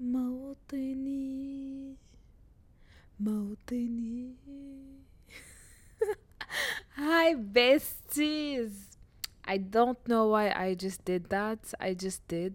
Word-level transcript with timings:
موطني 0.00 1.96
موطني 3.20 4.34
Hi 6.96 7.34
besties 7.34 8.72
I 9.44 9.56
don't 9.58 9.98
know 10.06 10.28
why 10.28 10.46
I 10.66 10.74
just 10.74 11.04
did 11.04 11.28
that 11.30 11.74
I 11.80 11.94
just 11.94 12.22
did 12.28 12.54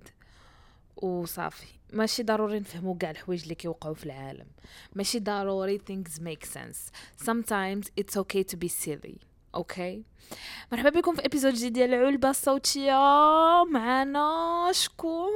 وصافي 0.98 1.68
ماشي 1.94 2.24
ضروري 2.24 2.60
نفهمو 2.60 2.98
كاع 2.98 3.12
الحوايج 3.12 3.41
اللي 3.41 3.55
كيوقعوا 3.55 3.94
في 3.96 4.05
العالم 4.05 4.48
ماشي 4.94 5.20
ضروري 5.20 5.80
things 5.80 6.20
make 6.20 6.46
sense 6.46 6.91
sometimes 7.26 7.86
it's 8.02 8.18
okay 8.18 8.44
to 8.44 8.57
be 8.57 8.68
silly 8.68 9.18
أوكي 9.55 10.05
مرحبا 10.73 10.91
بكم 10.91 11.14
في 11.14 11.27
ابيزود 11.27 11.55
جديد 11.55 11.73
ديال 11.73 11.95
العلبه 11.95 12.30
الصوتيه 12.30 12.93
معنا 13.73 14.70
شكون 14.73 15.32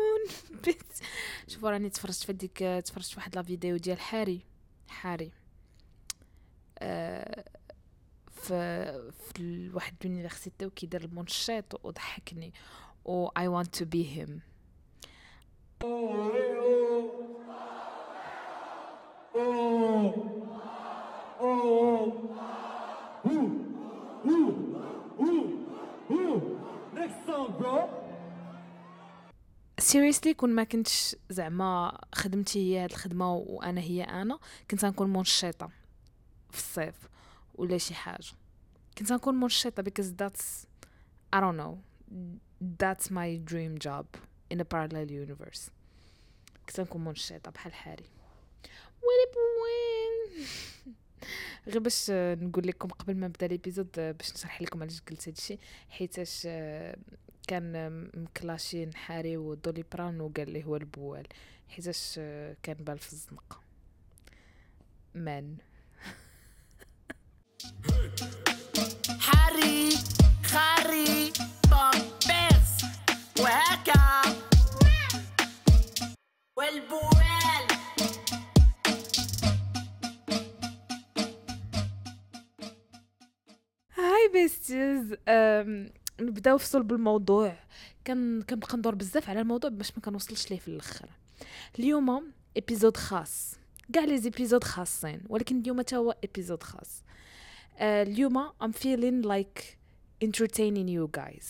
شوفوا 1.49 1.71
راني 1.71 1.91
تفرجت 1.91 2.25
في 2.25 2.33
ديك 2.33 2.59
تفرجت 2.59 3.17
واحد 3.17 3.37
لا 3.37 3.43
فيديو 3.43 3.77
ديال 3.77 4.01
حاري 4.01 4.41
حاري 4.89 5.33
أه 6.79 7.45
في 8.33 9.11
في 9.35 9.71
واحد 9.75 9.95
لونيفرسيتي 10.05 10.67
وكيدير 10.67 11.05
المنشط 11.05 11.81
وضحكني 11.85 12.53
و 13.05 13.29
I 13.29 13.43
want 13.43 13.81
to 13.81 13.85
be 13.85 14.03
him 14.03 14.41
سيريسلي 29.79 30.35
كون 30.35 30.51
ما 30.51 30.65
كنتش 30.65 31.17
زعما 31.31 32.01
خدمتي 32.15 32.59
هي 32.59 32.85
هاد 32.85 32.91
الخدمة 32.91 33.35
وأنا 33.35 33.81
هي 33.81 34.03
أنا 34.03 34.39
كنت 34.71 34.85
غنكون 34.85 35.13
منشطة 35.13 35.71
في 36.51 36.59
الصيف 36.59 36.95
ولا 37.55 37.79
شي 37.79 37.95
حاجة. 37.95 38.33
كنت 38.99 39.13
غنكون 39.13 39.35
منشطة 39.41 39.83
because 39.83 40.07
that's 40.23 40.67
I 41.37 41.41
don't 41.41 41.57
know 41.57 41.77
that's 42.83 43.11
my 43.11 43.39
dream 43.51 43.79
job 43.79 44.07
in 44.51 44.61
a 44.61 44.65
parallel 44.65 45.11
universe. 45.11 45.71
كنت 46.69 46.81
غنكون 46.81 47.05
منشطة 47.05 47.51
بحال 47.51 47.75
حالي. 47.75 48.05
ويلي 49.03 49.27
بوين 49.35 50.47
غير 51.69 51.79
باش 51.79 52.11
نقول 52.11 52.67
لكم 52.67 52.89
قبل 52.89 53.17
ما 53.17 53.29
نبدا 53.29 53.47
ليبيزود 53.47 53.91
باش 53.97 54.33
نشرح 54.35 54.63
لكم 54.63 54.83
علاش 54.83 55.01
قلت 55.01 55.29
هادشي 55.29 55.59
حيتاش 55.89 56.49
كان 57.49 58.11
مكلاشين 58.15 58.95
حاري 58.95 59.37
ودولي 59.37 59.85
بران 59.93 60.21
وقال 60.21 60.51
لي 60.51 60.65
هو 60.65 60.77
البوال 60.77 61.27
حيتاش 61.69 62.15
كان 62.63 62.77
بال 62.81 62.99
في 62.99 63.13
الزنقه 63.13 63.61
مان 65.15 65.57
حري 69.21 69.91
خري 70.45 71.33
بامبرز 71.71 72.85
وهكا. 73.41 74.23
والبوال. 76.57 77.78
besties 84.33 85.15
نبداو 86.21 86.59
في 86.59 86.67
صلب 86.67 86.93
الموضوع. 86.93 87.59
كان 88.05 88.43
كنبقى 88.43 88.77
ندور 88.77 88.95
بزاف 88.95 89.31
على 89.31 89.41
الموضوع 89.41 89.71
باش 89.71 89.93
ما 89.97 90.03
كنوصلش 90.03 90.51
ليه 90.51 90.59
في 90.59 90.69
الآخر 90.69 91.09
اليوم 91.79 92.33
épisode 92.57 92.97
خاص. 92.97 93.55
كاع 93.93 94.05
les 94.05 94.19
épisodes 94.19 94.65
خاصين 94.65 95.21
ولكن 95.29 95.61
اليوم 95.61 95.83
تا 95.83 95.97
هو 95.97 96.17
épisode 96.25 96.63
خاص. 96.63 97.03
آه، 97.79 98.03
اليوم 98.03 98.49
I'm 98.49 98.73
feeling 98.73 99.29
like 99.29 99.63
entertaining 100.25 100.89
you 100.89 101.21
guys. 101.21 101.47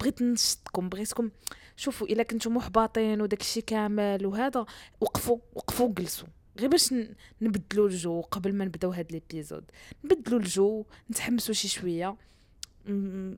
بغيت 0.00 0.22
نشطكم 0.22 0.88
بغيتكم 0.88 1.30
شوفوا 1.76 2.06
إلا 2.06 2.22
كنتم 2.22 2.56
محبطين 2.56 3.20
وداك 3.20 3.40
الشيء 3.40 3.62
كامل 3.62 4.26
وهذا 4.26 4.66
وقفوا 5.00 5.38
وقفوا 5.54 5.88
وجلسوا. 5.88 6.28
غير 6.58 6.68
باش 6.68 6.94
نبدلوا 7.40 7.88
الجو 7.88 8.20
قبل 8.20 8.54
ما 8.54 8.64
نبداو 8.64 8.90
هاد 8.90 9.12
ليبيزود 9.12 9.64
نبدلوا 10.04 10.40
الجو 10.40 10.84
نتحمسوا 11.10 11.54
شي 11.54 11.68
شوية. 11.68 12.16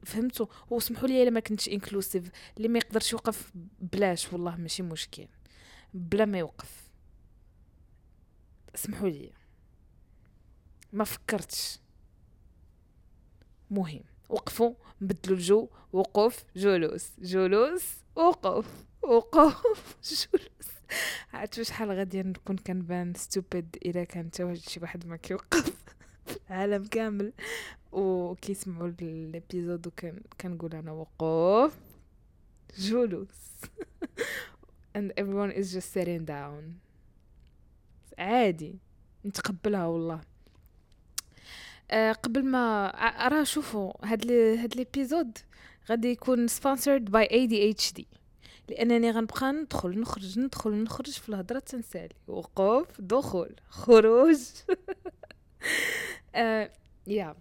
فهمتوا 0.04 0.46
وسمحوا 0.70 1.08
لي 1.08 1.22
إلا 1.22 1.30
ما 1.30 1.40
كنتش 1.40 1.68
انكلوسيف 1.68 2.30
اللي 2.56 2.68
ما 2.68 2.78
يقدرش 2.78 3.12
يوقف 3.12 3.52
بلاش 3.80 4.32
والله 4.32 4.56
ماشي 4.56 4.82
مشكل. 4.82 5.26
بلا 5.94 6.24
ما 6.24 6.38
يوقف. 6.38 6.88
اسمحوا 8.74 9.08
لي. 9.08 9.32
ما 10.92 11.04
فكرتش. 11.04 11.78
مهم. 13.70 14.04
وقفوا 14.28 14.74
نبدلوا 15.02 15.36
الجو 15.36 15.68
وقوف 15.92 16.44
جلوس 16.56 17.10
جلوس 17.18 17.84
وقوف. 18.16 18.66
وقوف. 19.02 19.96
جلوس 20.10 20.73
عرفتوا 21.32 21.64
شحال 21.64 21.92
غادي 21.92 22.22
نكون 22.22 22.56
كنبان 22.56 23.14
stupid 23.14 23.76
إلا 23.86 24.04
كان 24.04 24.26
حتى 24.26 24.56
شي 24.56 24.80
واحد 24.80 25.06
ما 25.06 25.16
كيوقف 25.16 25.74
العالم 26.50 26.84
كامل. 26.84 27.32
وكيسمعوا 27.92 28.92
ال 29.02 29.13
épisode 29.13 29.86
وكان 29.86 30.20
كنقول 30.40 30.74
أنا 30.74 30.92
وقوف. 30.92 31.76
جلوس 32.78 33.28
and 34.96 35.12
everyone 35.20 35.52
is 35.52 35.72
just 35.72 35.92
sitting 35.92 36.24
down. 36.24 36.62
عادي. 38.18 38.78
نتقبلها 39.24 39.86
والله. 39.86 40.20
أه 41.90 42.12
قبل 42.12 42.44
ما 42.44 42.90
راه 43.28 43.44
شوفوا 43.44 43.92
هاد 44.06 44.32
هاد 44.32 44.76
l'épisode 44.76 45.38
غادي 45.90 46.08
يكون 46.08 46.48
sponsored 46.48 47.04
by 47.04 47.28
ADHD 47.30 48.06
لأنني 48.68 49.10
غنبقى 49.10 49.52
ندخل 49.52 50.00
نخرج 50.00 50.38
ندخل 50.38 50.70
نخرج 50.82 51.10
في 51.10 51.28
الهضرة 51.28 51.58
تنسالي 51.58 52.14
وقوف 52.28 53.00
دخول 53.00 53.54
خروج. 53.68 54.38
أه 56.34 56.70
يا. 57.06 57.34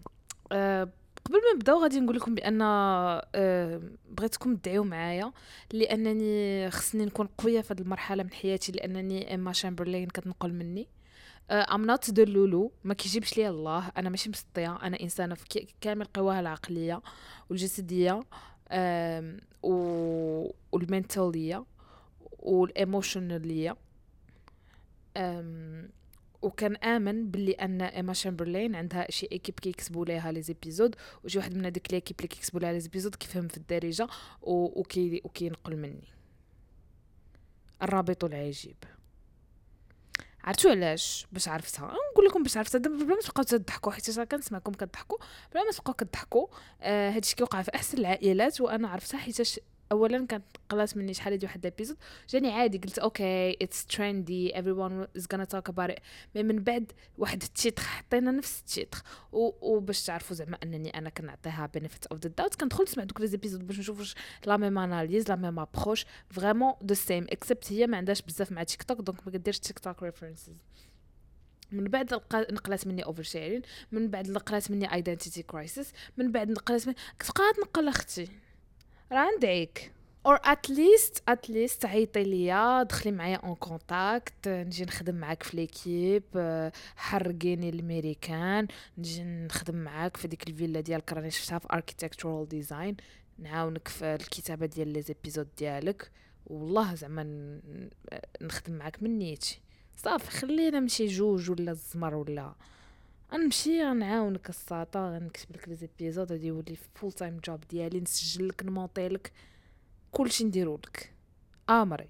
أه 0.52 0.90
قبل 1.26 1.36
ما 1.36 1.54
نبداو 1.56 1.82
غادي 1.82 2.00
نقول 2.00 2.16
لكم 2.16 2.36
بأن 2.36 2.60
أه 2.62 3.82
بغيتكم 4.10 4.56
تدعيو 4.56 4.84
معايا 4.84 5.32
لأنني 5.74 6.72
خصني 6.72 7.06
نكون 7.06 7.28
قوية 7.38 7.62
في 7.62 7.74
هذه 7.74 7.82
المرحلة 7.82 8.24
من 8.24 8.34
حياتي 8.34 8.72
لأنني 8.72 9.36
Emma 9.36 9.54
Chamberlain 9.54 10.08
كتنقل 10.08 10.54
مني. 10.54 10.88
I'm 11.52 11.86
not 11.86 12.12
delulu 12.12 12.72
ما 12.84 12.94
كيجيبش 12.94 13.38
ليا 13.38 13.50
الله. 13.50 13.92
أنا 13.98 14.10
ماشي 14.10 14.30
مسطيه 14.30 14.76
أنا 14.84 15.00
إنسانة 15.02 15.36
في 15.36 15.68
كامل 15.82 16.06
قواها 16.06 16.40
العقلية 16.40 17.02
والجسدية. 17.50 18.24
و 19.64 19.74
والمنتالية 20.72 21.66
والإيموشنالية. 22.40 23.78
وكان 26.42 26.76
آمن 26.76 27.32
باللي 27.32 27.52
أن 27.52 27.82
إيما 27.82 28.14
شامبرلين 28.14 28.76
عندها 28.76 29.12
شي 29.12 29.28
إيكيب 29.32 29.60
كيكسبوا 29.60 30.06
ليها 30.06 30.32
لي 30.32 30.42
زيبيزود 30.42 30.96
وشي 31.24 31.38
واحد 31.38 31.56
من 31.56 31.66
هذيك 31.66 31.94
ليكيب 31.94 32.18
اللي 32.18 32.28
كيكسبوا 32.28 32.60
لها 32.60 32.74
لي 32.74 32.80
زيبيزود 32.80 33.16
كيفهم 33.16 33.48
في 33.48 33.58
الدارجة 33.58 34.08
وكي 34.42 35.22
وكينقل 35.24 35.78
مني. 35.78 36.08
الرابط 37.82 38.24
العجيب. 38.24 38.76
عرفتوا 40.44 40.72
علاش 40.72 41.28
باش 41.32 41.48
عرفتها. 41.48 41.94
نقول 42.12 42.26
لكم 42.26 42.44
باش 42.44 42.58
عرفتها. 42.58 42.80
بلا 42.80 43.16
ما 43.16 43.22
تبقاو 43.22 43.44
تضحكوا 43.44 43.92
حيت 43.92 44.20
كنسمعكم 44.20 44.72
كضحكوا 44.72 45.18
بلا 45.54 45.64
ما 45.64 45.72
تبقاو 45.72 45.94
كضحكوا 45.94 46.48
آه 46.82 47.10
هادشي 47.12 47.36
كيوقع 47.36 47.62
في 47.62 47.72
أحسن 47.76 47.98
العائلات 47.98 48.62
وأنا 48.62 48.88
عرفتها 48.88 49.18
حيت 49.18 49.42
اولا 49.94 50.26
كانت 50.26 50.44
نقلات 50.70 50.98
مني 50.98 51.14
شحال 51.14 51.34
هادي 51.34 51.46
واحد 51.46 51.66
ال 51.66 51.70
épisode 51.70 51.98
جاني 52.30 52.52
عادي 52.52 52.78
قلت 52.78 53.00
okay 53.00 53.58
it's 53.62 53.86
trendy 53.86 54.54
everyone 54.54 55.20
is 55.20 55.24
gonna 55.24 55.46
talk 55.46 55.74
about 55.74 55.92
it. 55.92 56.00
mais 56.36 56.44
من 56.44 56.64
بعد 56.64 56.92
واحد 57.18 57.44
ال 57.44 57.50
titre 57.50 57.84
حطينا 57.84 58.32
نفس 58.32 58.60
ال 58.60 58.67
titre 58.67 59.02
وباش 59.32 60.06
تعرفوا 60.06 60.36
زعما 60.36 60.58
أنني 60.64 60.98
أنا 60.98 61.10
كنعطيها 61.10 61.70
benefit 61.74 62.06
of 62.06 62.20
the 62.20 62.30
doubt 62.38 62.56
كندخل 62.56 62.84
نسمع 62.84 63.04
دوك 63.04 63.22
les 63.22 63.28
épisodes 63.28 63.68
باش 63.68 63.80
نشوف 63.80 64.00
واش 64.00 64.16
la 64.46 64.58
même 64.58 64.78
analyse 64.78 65.30
la 65.30 65.36
même 65.36 65.60
approche 65.60 66.06
vraiment 66.30 66.74
the 66.86 66.94
same 66.94 67.28
except 67.30 67.74
هي 67.74 67.88
ما 67.88 67.98
عندهاش 67.98 68.22
بزاف 68.22 68.52
مع 68.52 68.64
TikTok 68.64 69.02
donc 69.02 69.28
ما 69.28 69.34
كديرش 69.34 69.60
TikTok 69.60 70.04
references 70.04 70.54
من 71.72 71.84
بعد 71.84 72.14
نقلات 72.34 72.88
مني 72.88 73.06
oversharing 73.06 73.62
من 73.92 74.08
بعد 74.10 74.30
نقلات 74.30 74.72
مني 74.72 74.94
identity 74.94 75.44
crisis 75.44 75.92
من 76.18 76.32
بعد 76.32 76.50
نقلات 76.50 76.88
مني 76.88 76.96
كتبقى 77.20 77.54
تنقل 77.54 77.88
أختي 77.88 78.28
راه 79.14 79.30
ندعيك 79.38 79.92
or 80.28 80.40
at 80.44 80.70
least 80.70 81.24
at 81.30 81.50
least 81.50 81.86
عيطي 81.86 82.24
ليا 82.24 82.84
دخلي 82.84 83.12
معايا 83.12 83.36
en 83.36 83.56
contact 83.56 84.48
نجي 84.48 84.86
نخدم 84.86 85.16
معاك 85.16 85.44
في 85.44 85.58
l'équipe 85.58 86.24
حرقيني 86.96 87.70
الميريكان 87.70 88.68
نجي 88.98 89.24
نخدم 89.24 89.76
معاك 89.76 90.18
في 90.18 90.28
ديك 90.28 90.48
الفيلا 90.48 90.80
ديالك 90.80 91.14
راني 91.14 91.32
شفتها 91.32 91.60
في 91.60 91.68
Architectural 91.74 92.48
Digest 92.50 92.98
نعاونك 93.40 93.88
في 93.88 94.16
الكتابة 94.16 94.66
ديال 94.66 94.88
les 94.88 95.02
épisodes 95.02 95.48
ديالك. 95.58 96.12
والله 96.48 96.96
زعما 96.96 97.24
نخدم 98.42 98.74
معاك 98.74 99.04
من 99.04 99.18
نيتي. 99.18 99.60
صافي 99.98 100.32
خلينا 100.32 100.80
نمشي 100.80 101.08
جوج 101.08 101.52
ولا 101.52 101.72
الزمر 101.72 102.16
ولا. 102.16 102.54
غنمشي 103.34 103.84
غنعاونك 103.84 104.50
الساطا 104.50 105.16
غنكتب 105.16 105.56
لك 105.56 105.70
les 105.70 105.76
épisodes 105.76 106.32
غادي 106.32 106.48
يولي 106.48 106.78
full-time 106.96 107.40
job 107.46 107.60
ديالي 107.70 108.00
نسجل 108.00 108.48
لك 108.48 108.64
نمونطي 108.66 109.08
لك 109.08 109.32
كلشي 110.12 110.44
نديرو 110.44 110.76
لك 110.76 111.14
آمري. 111.70 112.08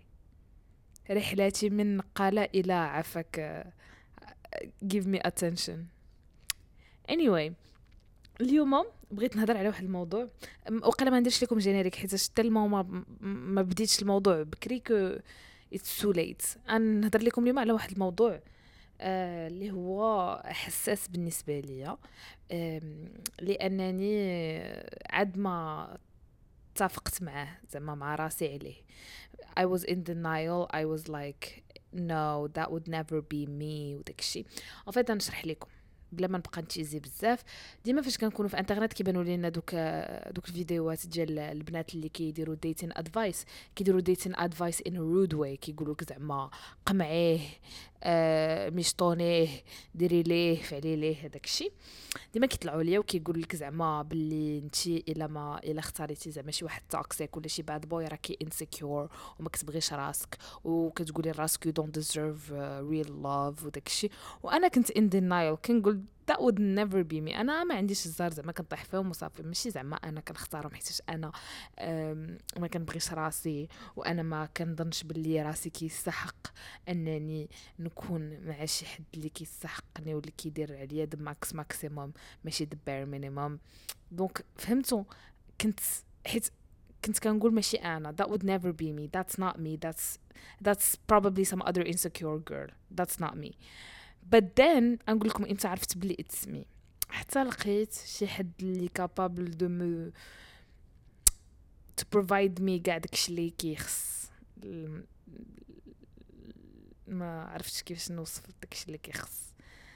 رحلتي 1.12 1.70
من 1.70 1.98
نقالة 1.98 2.44
إلى 2.44 2.74
عفاك 2.74 3.64
give 4.94 5.06
me 5.06 5.20
attention. 5.28 5.78
Anyway 7.12 7.52
اليوم 8.42 8.86
بغيت 9.12 9.36
نهضر 9.36 9.58
على 9.58 9.68
واحد 9.68 9.84
الموضوع. 9.84 10.30
وقيلا 10.72 11.12
ما 11.12 11.20
نديرش 11.20 11.44
لكم 11.44 11.58
générique 11.58 11.96
حيت 11.96 12.16
tellement 12.16 12.68
ما 13.22 13.62
بديتش 13.62 14.02
الموضوع 14.02 14.44
بكري 14.44 14.80
que 14.80 15.18
it's 15.74 16.02
too 16.02 16.12
late 16.12 16.42
نهضر 16.80 17.22
لكم 17.22 17.44
اليوم 17.44 17.60
على 17.60 17.72
واحد 17.72 17.92
الموضوع. 17.92 18.34
آه 18.34 18.42
اللي 19.04 19.72
هو 19.72 20.42
حساس 20.46 21.08
بالنسبة 21.08 21.60
ليا 21.60 21.98
آه 22.52 22.82
لأنني 23.42 24.20
عاد 25.10 25.38
ما 25.38 25.98
اتفقت 26.76 27.24
معاه 27.24 27.58
زعما 27.72 27.96
مع 27.96 28.16
راسي 28.16 28.54
عليه. 28.54 28.76
I 29.60 29.66
was 29.66 29.84
in 29.84 30.04
denial. 30.04 30.68
I 30.74 30.86
was 30.86 31.08
like 31.08 31.64
no 31.94 32.48
that 32.58 32.72
would 32.72 32.88
never 32.88 33.22
be 33.22 33.46
me 33.46 33.96
وداكشي 33.98 34.46
en 34.90 34.92
fait 34.92 35.12
نشرح 35.12 35.46
لكم. 35.46 35.68
بلا 36.12 36.28
ما 36.28 36.38
نبقى 36.38 36.62
نتيزي 36.62 37.00
بزاف 37.00 37.44
ديما 37.86 38.02
فاش 38.02 38.18
كنكونوا 38.18 38.50
في 38.50 38.60
انترنت 38.60 38.94
كيبانوا 38.94 39.24
لينا 39.24 39.50
دوك 39.50 39.76
دوك 40.32 40.48
الفيديوهات 40.50 41.08
ديال 41.08 41.40
البنات 41.40 41.96
اللي 41.96 42.10
كيديروا 42.10 42.56
dating 42.56 42.90
advice 42.94 43.46
كيديروا 43.76 44.02
dating 44.02 44.36
advice 44.36 44.82
in 44.88 44.98
rude 44.98 45.34
way 45.34 45.58
كيقولوا 45.58 45.94
لك 45.94 46.10
زعما 46.10 46.50
قمعيه 46.86 47.40
آه 48.04 48.70
مشطونيه 48.70 49.48
ديري 49.96 50.24
ليه 50.24 50.62
فعلي 50.62 50.96
ليه 50.96 51.16
هذاك 51.26 51.46
الشيء 51.46 51.72
ديما 52.34 52.48
كيطلعوا 52.48 52.84
ليا 52.84 53.00
وكيقول 53.00 53.42
لك 53.42 53.56
زعما 53.56 54.02
باللي 54.02 54.58
انت 54.60 54.88
إلا 54.88 55.28
ما 55.28 55.60
إلا 55.64 55.80
اختاريتي 55.80 56.32
زعما 56.32 56.52
شي 56.52 56.66
واحد 56.66 56.82
toxic 56.90 57.38
ولا 57.38 57.48
شي 57.48 57.62
bad 57.62 57.86
boy 57.90 58.06
راكي 58.06 58.38
insecure 58.42 59.10
وما 59.40 59.50
كتبغيش 59.50 59.94
راسك 59.94 60.38
وكتقولي 60.64 61.32
لراسك 61.32 61.66
you 61.66 61.72
don't 61.72 61.96
deserve 61.96 62.52
real 62.90 63.24
love 63.24 63.66
وداك 63.66 63.88
الشيء 63.88 64.12
وأنا 64.44 64.68
كنت 64.68 64.92
in 64.92 65.10
denial 65.10 65.56
كنقول 65.56 66.02
that 66.32 66.40
would 66.40 66.60
never 66.60 67.04
be 67.04 67.22
me. 67.22 67.36
أنا 67.36 67.64
ما 67.64 67.76
عنديش 67.76 68.06
الزهر 68.06 68.34
زعما 68.34 68.52
كنطيح 68.52 68.84
فيهم 68.84 69.10
وصافي. 69.10 69.44
ماشي 69.44 69.70
زعما 69.70 69.96
أنا 69.96 70.22
كنختارهم 70.22 70.74
حيت 70.74 71.00
أنا 71.10 71.32
ما 72.58 72.68
كنبغيش 72.68 73.14
راسي 73.14 73.68
وأنا 73.96 74.24
ما 74.24 74.46
كنظنش 74.46 75.04
باللي 75.04 75.42
راسي 75.42 75.70
كيستحق 75.70 76.48
أنني 76.90 77.50
نكون 77.80 78.40
مع 78.46 78.66
شي 78.66 78.86
حد 78.86 79.04
اللي 79.14 79.30
كيستحقني 79.30 80.14
واللي 80.14 80.32
كيدير 80.32 80.78
عليا 80.78 81.06
the 81.06 81.22
max 81.22 81.56
maximum 81.56 82.14
ماشي 82.44 82.66
the 82.66 82.78
bare 82.86 83.06
minimum 83.06 83.60
donc 84.12 84.46
فهمتوا 84.58 85.04
كنت 85.62 85.80
حيت 86.26 86.50
كنت 87.06 87.20
كنقول 87.20 87.54
ماشي 87.54 87.78
أنا. 87.78 88.16
That 88.22 88.30
would 88.30 88.44
never 88.44 88.72
be 88.72 88.92
me. 88.94 89.08
That's 89.08 89.38
not 89.38 89.60
me. 89.60 89.78
That's 89.86 90.18
that's 90.68 90.96
probably 90.96 91.44
some 91.44 91.62
other 91.62 91.82
insecure 91.82 92.40
girl. 92.40 92.70
That's 92.98 93.20
not 93.20 93.36
me. 93.38 93.52
Then 94.32 95.10
نقول 95.10 95.30
لكم 95.30 95.46
إمتى 95.46 95.68
عرفت 95.68 95.98
بلي 95.98 96.16
it's 96.20 96.48
me 96.48 96.66
حتى 97.10 97.44
لقيت 97.44 97.94
شي 97.94 98.28
حد 98.28 98.52
اللي 98.62 98.88
capable 98.88 99.58
de 99.58 99.70
me 99.70 100.12
to 102.02 102.04
provide 102.18 102.60
me 102.62 102.82
كاع 102.84 102.98
داكشي 102.98 103.32
اللي 103.32 103.50
كيخص 103.50 104.30
ما 107.08 107.44
عرفتش 107.44 107.82
كيفاش 107.82 108.12
نوصف 108.12 108.44
داكشي 108.62 108.86
اللي 108.88 108.98
كيخص. 108.98 109.54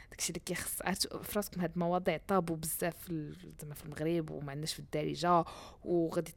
داكشي 0.10 0.30
اللي 0.30 0.40
كيخص 0.40 0.82
فراسكم 1.24 1.62
هاد 1.62 1.72
المواضيع 1.74 2.18
طابو 2.28 2.56
بزاف 2.56 3.12
زعما 3.62 3.74
في 3.74 3.86
المغرب 3.86 4.30
وما 4.30 4.52
عندناش 4.52 4.74
في 4.74 4.80
الدارجة 4.80 5.46
وغادي 5.84 6.34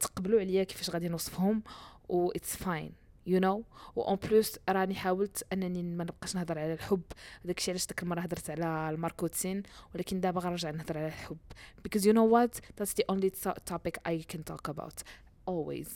تقبلوا 0.00 0.40
عليا 0.40 0.64
كيفاش 0.64 0.90
غادي 0.90 1.08
نوصفهم 1.08 1.62
و 2.08 2.30
it's 2.30 2.56
fine 2.56 2.92
you 3.28 3.40
know 3.40 3.64
و 3.96 4.16
plus 4.16 4.58
راني 4.68 4.94
حاولت 4.94 5.46
أنني 5.52 5.82
ما 5.82 6.04
نبقاش 6.04 6.36
نهضر 6.36 6.58
على 6.58 6.72
الحب. 6.72 7.02
داكشي 7.44 7.70
علاش 7.70 7.86
ديك 7.86 8.02
المرة 8.02 8.20
هضرت 8.20 8.50
على 8.50 8.90
ال 8.94 9.01
marketing 9.01 9.62
ولكن 9.94 10.20
دابا 10.20 10.40
غنرجع 10.40 10.70
نهضر 10.70 10.98
على 10.98 11.06
الحب. 11.06 11.38
Because 11.88 12.02
you 12.02 12.12
know 12.12 12.24
what? 12.34 12.60
That's 12.76 12.92
the 12.92 13.04
only 13.12 13.30
topic 13.72 13.98
I 14.08 14.24
can 14.32 14.42
talk 14.52 14.68
about. 14.68 15.02
Always. 15.50 15.88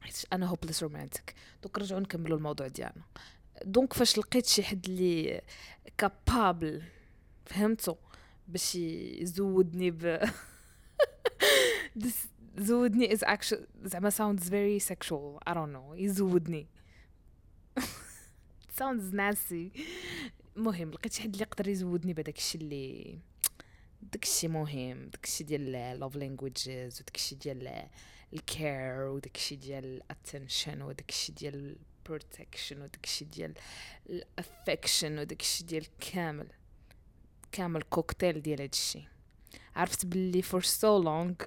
حيت 0.00 0.24
أنا 0.32 0.46
hopeless 0.46 0.82
romantic 0.82 1.34
donc 1.62 1.78
نرجعو 1.78 1.98
نكملو 1.98 2.36
الموضوع 2.36 2.66
ديالنا. 2.66 3.04
donc 3.64 3.92
فاش 3.92 4.18
لقيت 4.18 4.46
شي 4.46 4.62
حد 4.62 4.86
اللي 4.88 5.40
capable 5.98 6.82
فهمتو 7.46 7.94
باش 8.48 8.74
يزودني 8.74 9.90
ب 9.90 10.20
زودني 12.58 13.16
is 13.16 13.20
actually 13.20 13.66
زعما 13.84 14.10
sounds 14.10 14.42
very 14.48 14.78
sexual. 14.78 15.40
I 15.46 15.54
don't 15.54 15.72
know. 15.72 15.94
يزودني. 15.94 16.66
Sounds 18.80 19.12
nasty. 19.12 19.80
مهم 20.56 20.90
لقيت 20.90 21.12
شي 21.12 21.22
حد 21.22 21.32
اللي 21.32 21.42
يقدر 21.42 21.68
يزودني 21.68 22.12
بهداك 22.12 22.38
الشيء 22.38 22.60
اللي 22.60 23.18
داكشي 24.02 24.48
مهم 24.48 25.08
داكشي 25.08 25.44
ديال 25.44 26.00
love 26.00 26.14
languages 26.14 27.00
وداكشي 27.00 27.34
ديال 27.34 27.88
ال 28.32 28.46
care 28.46 29.00
وداكشي 29.00 29.56
ديال 29.56 29.84
ال 29.84 29.94
attention 29.94 30.82
وداكشي 30.82 31.32
ديال 31.32 31.76
protection 32.08 32.72
وداكشي 32.72 33.24
ديال 33.24 33.54
ال 34.10 34.21
affection 34.21 35.18
وداكشي 35.18 35.64
ديال 35.64 35.86
كامل 36.00 36.46
كامل 37.52 37.82
كوكتيل 37.82 38.42
ديال 38.42 38.60
هادشي. 38.60 39.08
عرفت 39.76 40.06
باللي 40.06 40.42
for 40.42 40.62
so 40.62 41.04
long 41.04 41.46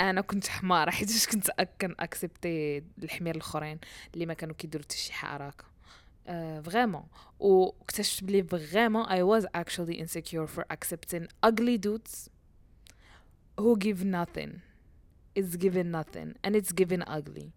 أنا 0.00 0.20
كنت 0.20 0.46
حمارة 0.46 0.90
حيت 0.90 1.26
كنت 1.32 1.50
كان 1.78 1.94
accepter 2.00 2.82
الحمير 3.02 3.34
الأخرين 3.34 3.78
اللي 4.14 4.26
ما 4.26 4.34
كانوا 4.34 4.54
كيديروا 4.54 4.84
حتى 4.84 4.96
شي 4.96 5.12
حركة. 5.12 5.64
vraiment. 6.62 7.02
uh, 7.02 7.40
واكتشفت 7.40 8.24
بلي 8.24 8.42
vraiment 8.42 9.04
I 9.06 9.22
was 9.22 9.46
actually 9.54 10.00
insecure 10.00 10.46
for 10.46 10.64
accepting 10.70 11.26
ugly 11.42 11.78
dudes 11.78 12.30
who 13.60 13.76
give 13.76 14.04
nothing. 14.04 14.62
It's 15.38 15.56
giving 15.56 15.90
nothing 15.90 16.34
and 16.44 16.56
it's 16.56 16.72
giving 16.72 17.02
ugly. 17.06 17.50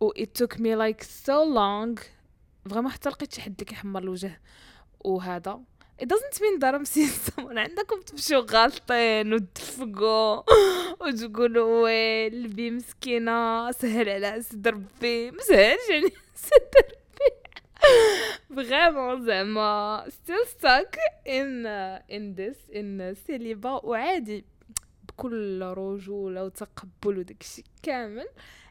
و 0.00 0.12
it 0.16 0.34
took 0.34 0.58
me 0.58 0.76
like 0.76 1.04
so 1.04 1.44
long. 1.44 2.00
فريمون 2.70 2.90
حتى 2.92 3.08
لقيت 3.08 3.34
شي 3.34 3.40
حد 3.40 3.52
اللي 3.52 3.64
كيحمر 3.64 4.02
الوجه 4.02 4.40
وهذا. 5.00 5.60
It 6.02 6.06
doesn't 6.08 6.40
mean 6.40 6.58
that 6.60 6.74
I'm 6.74 6.84
seeing 6.84 7.08
someone 7.30 7.58
عندكم 7.58 8.00
تمشيو 8.00 8.40
غالطين 8.40 9.34
وتدفقوا. 9.34 10.42
وتقولوا 11.00 11.82
ويل 11.82 12.48
بي 12.48 12.70
مسكينة 12.70 13.70
سهل 13.70 14.08
على 14.08 14.42
سد 14.42 14.68
ربي 14.68 15.30
مسهلش 15.30 15.90
يعني 15.90 16.12
سد 16.34 16.72
ربي 16.84 18.66
فريمون 18.68 19.24
زعما 19.24 20.04
stuck 20.44 20.96
in 21.26 21.64
uh, 21.66 22.16
in 22.16 22.34
this 22.36 22.76
in 22.76 23.12
سيليبا 23.26 23.84
وعادي 23.84 24.44
بكل 25.08 25.62
رجولة 25.62 26.44
وتقبل 26.44 27.18
وداكشي 27.18 27.64
كامل. 27.82 28.26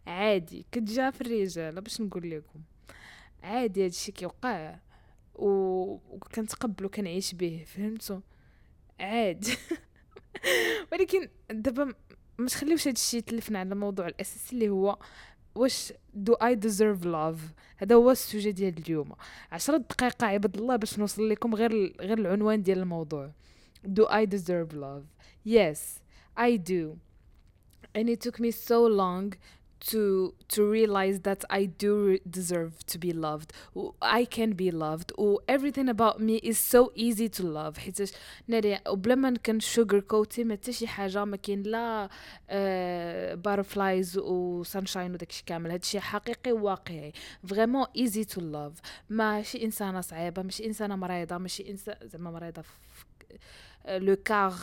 عادي 0.08 0.66
كتجا 0.72 1.10
في 1.10 1.22
الرجال 1.22 1.82
باش 1.82 2.02
نقول 2.02 2.32
لكم. 2.32 2.62
عادي 3.44 3.86
هادشي 3.86 4.12
كيوقع. 4.12 4.76
وكنتقبل 5.36 6.86
وكنعيش 6.86 7.34
به 7.34 7.64
فهمتوا؟ 7.68 8.20
عاد 9.00 9.46
ولكن 10.92 11.30
دابا 11.50 11.94
ما 12.40 12.48
تخليوش 12.48 12.88
هادشي 12.88 13.18
يتلفنا 13.18 13.60
على 13.60 13.74
الموضوع 13.74 14.08
الأساسي 14.08 14.56
اللي 14.56 14.70
هو 14.70 14.98
واش 15.56 15.94
do 16.14 16.34
I 16.34 16.56
deserve 16.56 17.06
love 17.06 17.54
هذا 17.78 17.96
هو 17.96 18.12
ال 18.12 18.18
sujet 18.18 18.52
ديال 18.52 18.78
اليوم. 18.78 19.12
عشرة 19.52 19.78
دقائق 19.78 20.24
عباد 20.24 20.58
الله 20.58 20.76
باش 20.76 21.00
نوصل 21.00 21.30
لكم 21.30 21.56
غير 21.56 21.96
غير 22.02 22.18
العنوان 22.18 22.64
ديال 22.64 22.80
الموضوع. 22.80 23.32
Do 23.88 24.06
I 24.06 24.26
deserve 24.26 24.74
love? 24.74 25.04
Yes 25.46 25.80
I 26.38 26.58
do. 26.58 26.98
And 27.96 28.10
it 28.10 28.22
took 28.22 28.40
me 28.40 28.52
so 28.52 28.80
long 28.88 29.34
to 29.80 30.34
to 30.54 30.62
realize 30.70 31.20
that 31.22 31.42
I 31.50 31.66
do 31.66 32.18
deserve 32.30 32.74
to 32.88 32.98
be 32.98 33.12
loved. 33.14 33.54
I 34.02 34.26
can 34.26 34.52
be 34.54 34.72
loved. 34.72 35.12
و 35.20 35.38
everything 35.48 35.90
about 35.90 36.20
me 36.20 36.38
is 36.44 36.58
so 36.58 36.92
easy 36.96 37.30
to 37.30 37.44
love. 37.44 37.78
حيتاش 37.80 38.12
ناري 38.48 38.80
وبلا 38.88 39.16
ما 39.16 39.34
كان 39.44 39.62
sugar 39.62 40.02
coating 40.14 40.40
ما 40.40 40.54
حتى 40.54 40.74
شي 40.74 40.88
حاجة 40.88 41.26
ما 41.26 41.38
كاين 41.38 41.64
لا 41.64 42.10
butterflies 43.48 44.18
و 44.18 44.64
sunshine 44.64 44.98
وداكشي 44.98 45.44
كامل 45.46 45.72
هادشي 45.72 46.00
حقيقي 46.00 46.52
واقعي 46.52 47.14
فريمون 47.48 47.86
easy 47.86 48.26
to 48.34 48.40
love. 48.40 48.82
ماشي 49.10 49.64
انسانه 49.66 50.02
صعيبه 50.02 50.42
ماشي 50.42 50.66
انسانه 50.66 50.96
مريضه 50.96 51.38
ماشي 51.38 51.70
انسان 51.70 51.96
زعما 52.04 52.32
مريضه 52.32 52.64
لو 53.90 54.16
كار 54.16 54.54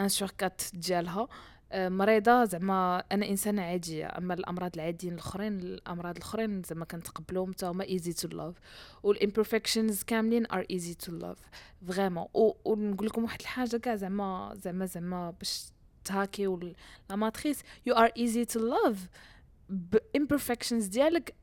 ان 0.00 0.08
سور 0.08 0.30
كات 0.38 0.62
ديالها 0.74 1.20
آه، 1.20 1.28
مريضة 1.74 2.44
زعما 2.44 3.04
أنا 3.12 3.28
إنسانة 3.28 3.62
عادية 3.62 4.06
أما 4.18 4.34
الأمراض 4.34 4.70
العاديين 4.74 5.14
الأخرين 5.14 5.58
الأمراض 5.58 6.16
الأخرين 6.16 6.62
زعما 6.62 6.84
كنتقبلهم 6.84 7.52
حتى 7.52 7.66
هما 7.66 7.84
ايزي 7.84 8.12
تو 8.12 8.28
لاف 8.28 8.54
والامبرفكشنز 9.02 10.02
كاملين 10.02 10.46
ار 10.46 10.66
ايزي 10.70 10.94
تو 10.94 11.12
لاف 11.12 11.38
فريمون 11.88 12.26
ونقول 12.64 13.06
لكم 13.06 13.24
واحد 13.24 13.40
الحاجة 13.40 13.76
كاع 13.76 13.96
زعما 13.96 14.54
زعما 14.62 14.86
زعما 14.86 15.30
باش 15.30 15.64
تهاكي 16.04 16.46
لا 17.10 17.16
ماتريس 17.16 17.62
يو 17.86 17.94
ار 17.94 18.12
ايزي 18.16 18.44
تو 18.44 18.60
لاف 18.60 19.08
بامبرفكشنز 19.68 20.86
ديالك 20.86 21.34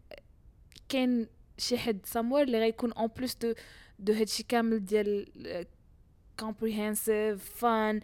كاين 0.90 1.28
شي 1.58 1.78
حد 1.78 2.06
ساموير 2.06 2.44
اللي 2.44 2.60
غيكون 2.60 2.92
اون 2.92 3.08
بلوس 3.08 3.36
دو 3.36 3.54
دو 4.00 4.14
هادشي 4.14 4.44
كامل 4.44 4.86
ديال 4.86 5.28
comprehensive 6.42 7.40
fun 7.62 8.02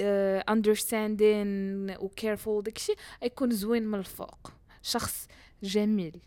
uh, 0.00 0.54
understanding 0.54 2.00
و 2.00 2.08
careful 2.20 2.62
داكشي 2.62 2.92
يكون 3.22 3.50
زوين 3.50 3.82
من 3.82 3.98
الفوق. 3.98 4.52
شخص 4.82 5.28
جميل. 5.62 6.20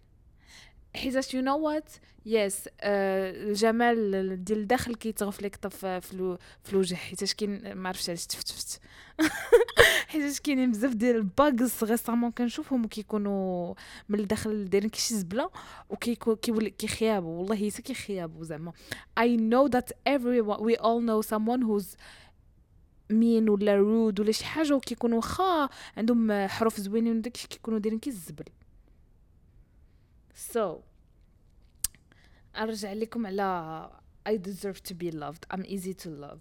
حيت 0.96 1.34
يو 1.34 1.42
نو 1.42 1.60
وات 1.60 1.90
يس 2.26 2.70
الجمال 2.84 4.44
ديال 4.44 4.60
الداخل 4.60 4.96
كيتغف 4.96 5.42
لك 5.42 5.56
طف 5.56 5.86
في 5.86 6.34
الوجه. 6.74 6.96
حيت 6.96 7.34
كاين 7.34 7.74
ما 7.74 7.90
عرفتش 7.90 8.10
علاش 8.10 8.26
تفتفت. 8.26 8.82
حيت 10.08 10.40
كاينين 10.40 10.72
بزاف 10.72 10.94
ديال 10.94 11.16
الباغز 11.16 11.84
ريسامون 11.84 12.32
كنشوفهم 12.32 12.88
كيكونوا 12.88 13.74
من 14.10 14.20
الداخل 14.20 14.66
دايرين 14.70 14.90
كيشي 14.90 15.14
زبلة 15.14 15.50
وكيكون 15.90 16.36
كيولي 16.36 16.70
كيخيابوا. 16.70 17.40
والله 17.40 17.70
حتى 17.70 17.82
كيخيابوا 17.82 18.44
زعما. 18.44 18.74
I 19.20 19.28
know 19.28 19.68
that 19.76 19.92
everyone 20.10 20.64
we 20.64 20.76
all 20.78 21.02
know 21.02 21.22
someone 21.22 21.62
who's 21.62 21.96
mean 23.10 23.50
ولا 23.50 23.76
rude 23.76 24.20
ولا 24.20 24.32
شي 24.32 24.46
حاجة 24.46 24.76
وكيكونوا 24.76 25.18
واخا 25.18 25.70
عندهم 25.98 26.48
حروف 26.48 26.80
زوينين 26.80 27.18
وداكشي 27.18 27.48
كيكونوا 27.48 27.80
دايرين 27.80 28.00
كي 28.00 28.10
الزبل 28.10 28.46
so 30.54 30.78
أرجع 32.56 32.94
لكم 32.94 33.28
على 33.28 33.90
I 34.30 34.38
deserve 34.38 34.80
to 34.90 34.94
be 34.94 35.12
loved. 35.12 35.44
I'm 35.52 35.64
easy 35.66 35.94
to 35.94 36.10
love. 36.10 36.40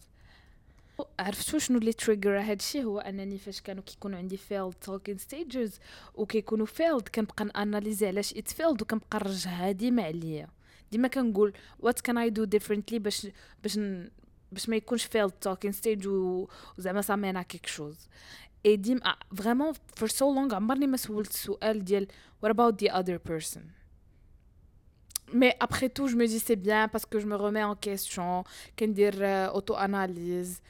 عرفتوا 1.19 1.59
شنو 1.59 1.79
اللي 1.79 1.93
trigger 1.93 2.41
هادشي 2.41 2.85
هو 2.85 2.99
أنني 2.99 3.39
فاش 3.39 3.61
كانوا 3.61 3.83
كيكونوا 3.83 4.19
عندي 4.19 4.37
failed 4.37 4.75
talking 4.75 5.19
stages 5.19 5.79
وكيكونوا 6.15 6.67
فيلد 6.67 7.09
كنبقى 7.09 7.45
نأناليزي 7.45 8.07
علاش 8.07 8.35
ات 8.35 8.49
فيلد 8.49 8.83
وكنبقى 8.83 9.19
نرجعها 9.19 9.71
ديما 9.71 10.03
عليا. 10.03 10.49
ديما 10.93 11.09
كنقول 11.09 11.53
وات 11.81 12.01
كان 12.01 12.19
اي 12.19 12.31
دو 12.31 12.45
ديفرنتلي 12.45 12.99
باش 12.99 13.27
باش 13.63 13.79
باش 14.52 14.70
ما 14.70 14.76
يكونش 14.76 15.04
فيلد 15.04 15.32
توكين 15.32 15.72
ستيج 15.72 16.08
وزعما 16.08 17.02
سا 17.02 17.16
مينا 17.16 17.42
كيك 17.42 17.66
شوز 17.66 18.08
اي 18.66 18.76
ديما 18.76 19.16
فريمون 19.36 19.74
فور 19.96 20.10
سو 20.10 20.34
لونغ 20.34 20.56
عمرني 20.56 20.88
ما 20.88 20.98
سولت 20.98 21.30
السؤال 21.30 21.84
ديال 21.84 22.08
what 22.46 22.50
about 22.50 22.78
the 22.78 22.90
other 22.92 23.20
person 23.32 23.62
mais 25.34 25.56
après 25.60 25.90
tout 25.90 26.08
je 26.08 26.16
me 26.16 26.26
dis 26.28 26.40
c'est 26.40 26.56
bien 26.56 26.88
parce 26.88 27.06
que 27.06 27.20
je 27.20 27.26
me 27.26 27.36
remets 27.36 27.64
en 27.64 27.76
question 27.76 28.44
كندير 28.80 29.14
auto 29.54 29.76
analyse 29.76 30.62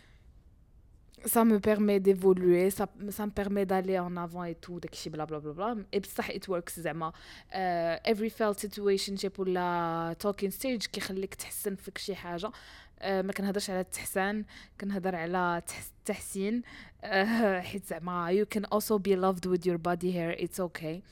ça 1.26 1.46
me 1.46 1.60
permet 1.60 2.00
d'évoluer 2.00 2.70
ça, 2.70 2.88
ça 3.10 3.26
me 3.26 3.32
permet 3.32 3.66
d'aller 3.66 4.00
en 4.00 4.16
avant 4.18 4.44
et 4.44 4.56
tout 4.56 4.80
داكشي 4.80 5.10
بلا 5.10 5.26
بلا 5.26 5.38
بلا 5.38 5.52
بلا 5.52 5.86
et 5.96 6.00
بصح 6.00 6.30
it 6.30 6.48
works 6.48 6.80
زعما 6.80 7.12
uh, 7.12 8.12
every 8.12 8.30
failed 8.30 8.60
situation 8.60 9.40
ولا 9.40 10.16
talking 10.24 10.52
stage 10.52 10.88
كيخليك 10.92 11.36
تحسن 11.36 11.76
فيك 11.76 11.98
شي 11.98 12.16
حاجه 12.16 12.52
Uh, 13.01 13.07
ما 13.07 13.33
كنهضرش 13.33 13.71
على 13.71 13.81
التحسان 13.81 14.45
كنهضر 14.81 15.17
على 15.17 15.63
التحسين 15.99 16.63
uh, 17.03 17.07
حيت 17.69 17.87
زعما 17.87 18.45
you 18.45 18.47
can 18.57 18.65
also 18.65 18.99
be 18.99 19.17
loved 19.17 19.47
with 19.47 19.67
your 19.67 19.79
body 19.79 20.11
hair. 20.13 20.31
It's 20.31 20.61
okay. 20.61 21.03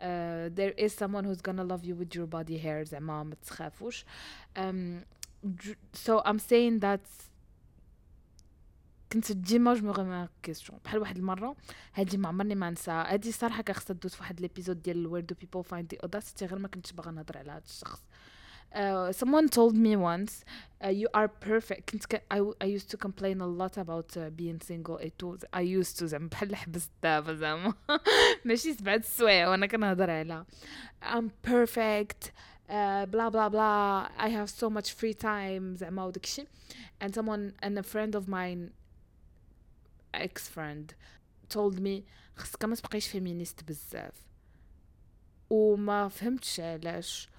uh, 0.00 0.48
there 0.58 0.74
is 0.76 0.94
someone 0.94 1.24
who's 1.24 1.42
gonna 1.42 1.64
love 1.64 1.84
you 1.84 1.94
with 1.94 2.14
your 2.14 2.26
body 2.26 2.58
hair. 2.58 2.82
زعما 2.84 3.22
ما 3.22 3.34
تخافوش. 3.34 4.04
um, 4.56 5.04
so 5.94 6.22
I'm 6.24 6.38
saying 6.38 6.80
that 6.80 7.00
كنت 9.12 9.32
ديما 9.32 9.74
je 9.74 10.04
me 10.04 10.28
questionne 10.42 10.78
بحال 10.84 11.00
واحد 11.00 11.16
المرة 11.16 11.56
هادي 11.94 12.16
ما 12.16 12.28
عمرني 12.28 12.54
ما 12.54 12.70
نسى 12.70 12.90
هادي 12.90 13.32
صراحة 13.32 13.62
كخصها 13.62 13.94
دوز 13.94 14.14
في 14.14 14.20
واحد 14.20 14.40
l'épisode 14.40 14.82
ديال 14.82 15.06
where 15.06 15.24
do 15.24 15.34
people 15.34 15.64
find 15.64 15.94
the 15.94 16.00
audacity 16.02 16.46
غير 16.46 16.58
ما 16.58 16.68
كنتش 16.68 16.92
باغا 16.92 17.10
نهضر 17.10 17.38
على 17.38 17.50
هاد 17.50 17.62
الشخص. 17.66 18.02
Uh, 18.75 19.11
someone 19.13 19.47
told 19.47 19.73
me 19.75 19.95
once 19.95 20.43
uh, 20.83 20.89
you 20.89 21.07
are 21.13 21.29
perfect 21.29 21.91
كنت 21.91 22.05
ك... 22.05 22.21
I, 22.33 22.39
I 22.61 22.65
used 22.65 22.89
to 22.91 22.97
complain 22.97 23.39
a 23.41 23.47
lot 23.47 23.77
about 23.77 24.17
uh, 24.17 24.29
being 24.29 24.59
single 24.59 24.97
it 24.97 25.23
was 25.23 25.45
I 25.53 25.61
used 25.61 25.99
to 25.99 26.05
زعما 26.05 26.29
بحال 26.29 26.55
حبست 26.55 26.91
دابا 27.03 27.33
زعما 27.33 27.73
ماشي 28.45 28.73
سبعة 28.73 28.95
السوايع 28.95 29.49
وانا 29.49 29.65
كنهضر 29.65 30.09
عليها 30.11 30.45
I'm 31.01 31.29
perfect 31.47 32.31
uh, 32.69 33.05
blah 33.05 33.29
blah 33.29 33.49
blah 33.49 34.07
I 34.17 34.29
have 34.29 34.49
so 34.49 34.69
much 34.69 34.91
free 34.91 35.13
time 35.13 35.75
زعما 35.75 36.05
وداكشي 36.05 36.47
and 37.01 37.15
someone 37.15 37.53
and 37.63 37.77
a 37.79 37.83
friend 37.83 38.15
of 38.15 38.27
mine 38.27 38.71
ex 40.13 40.47
friend 40.47 40.93
told 41.49 41.79
me 41.79 42.03
خصك 42.37 42.65
ما 42.65 42.75
تبقيش 42.75 43.07
فيمينيست 43.07 43.63
بزاف 43.63 44.13
وما 45.49 46.07
فهمتش 46.09 46.59
علاش 46.59 47.29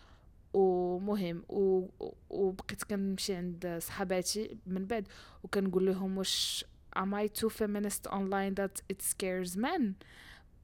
ومهم 0.54 1.44
و... 1.50 1.88
وبقيت 2.30 2.84
كنمشي 2.84 3.36
عند 3.36 3.78
صحاباتي 3.82 4.58
من 4.66 4.86
بعد 4.86 5.08
وكنقول 5.44 5.86
لهم 5.86 6.18
واش 6.18 6.66
am 6.96 7.14
I 7.14 7.28
too 7.28 7.50
feminist 7.50 8.08
online 8.08 8.56
that 8.56 8.82
it 8.94 9.02
scares 9.02 9.56
men 9.56 9.94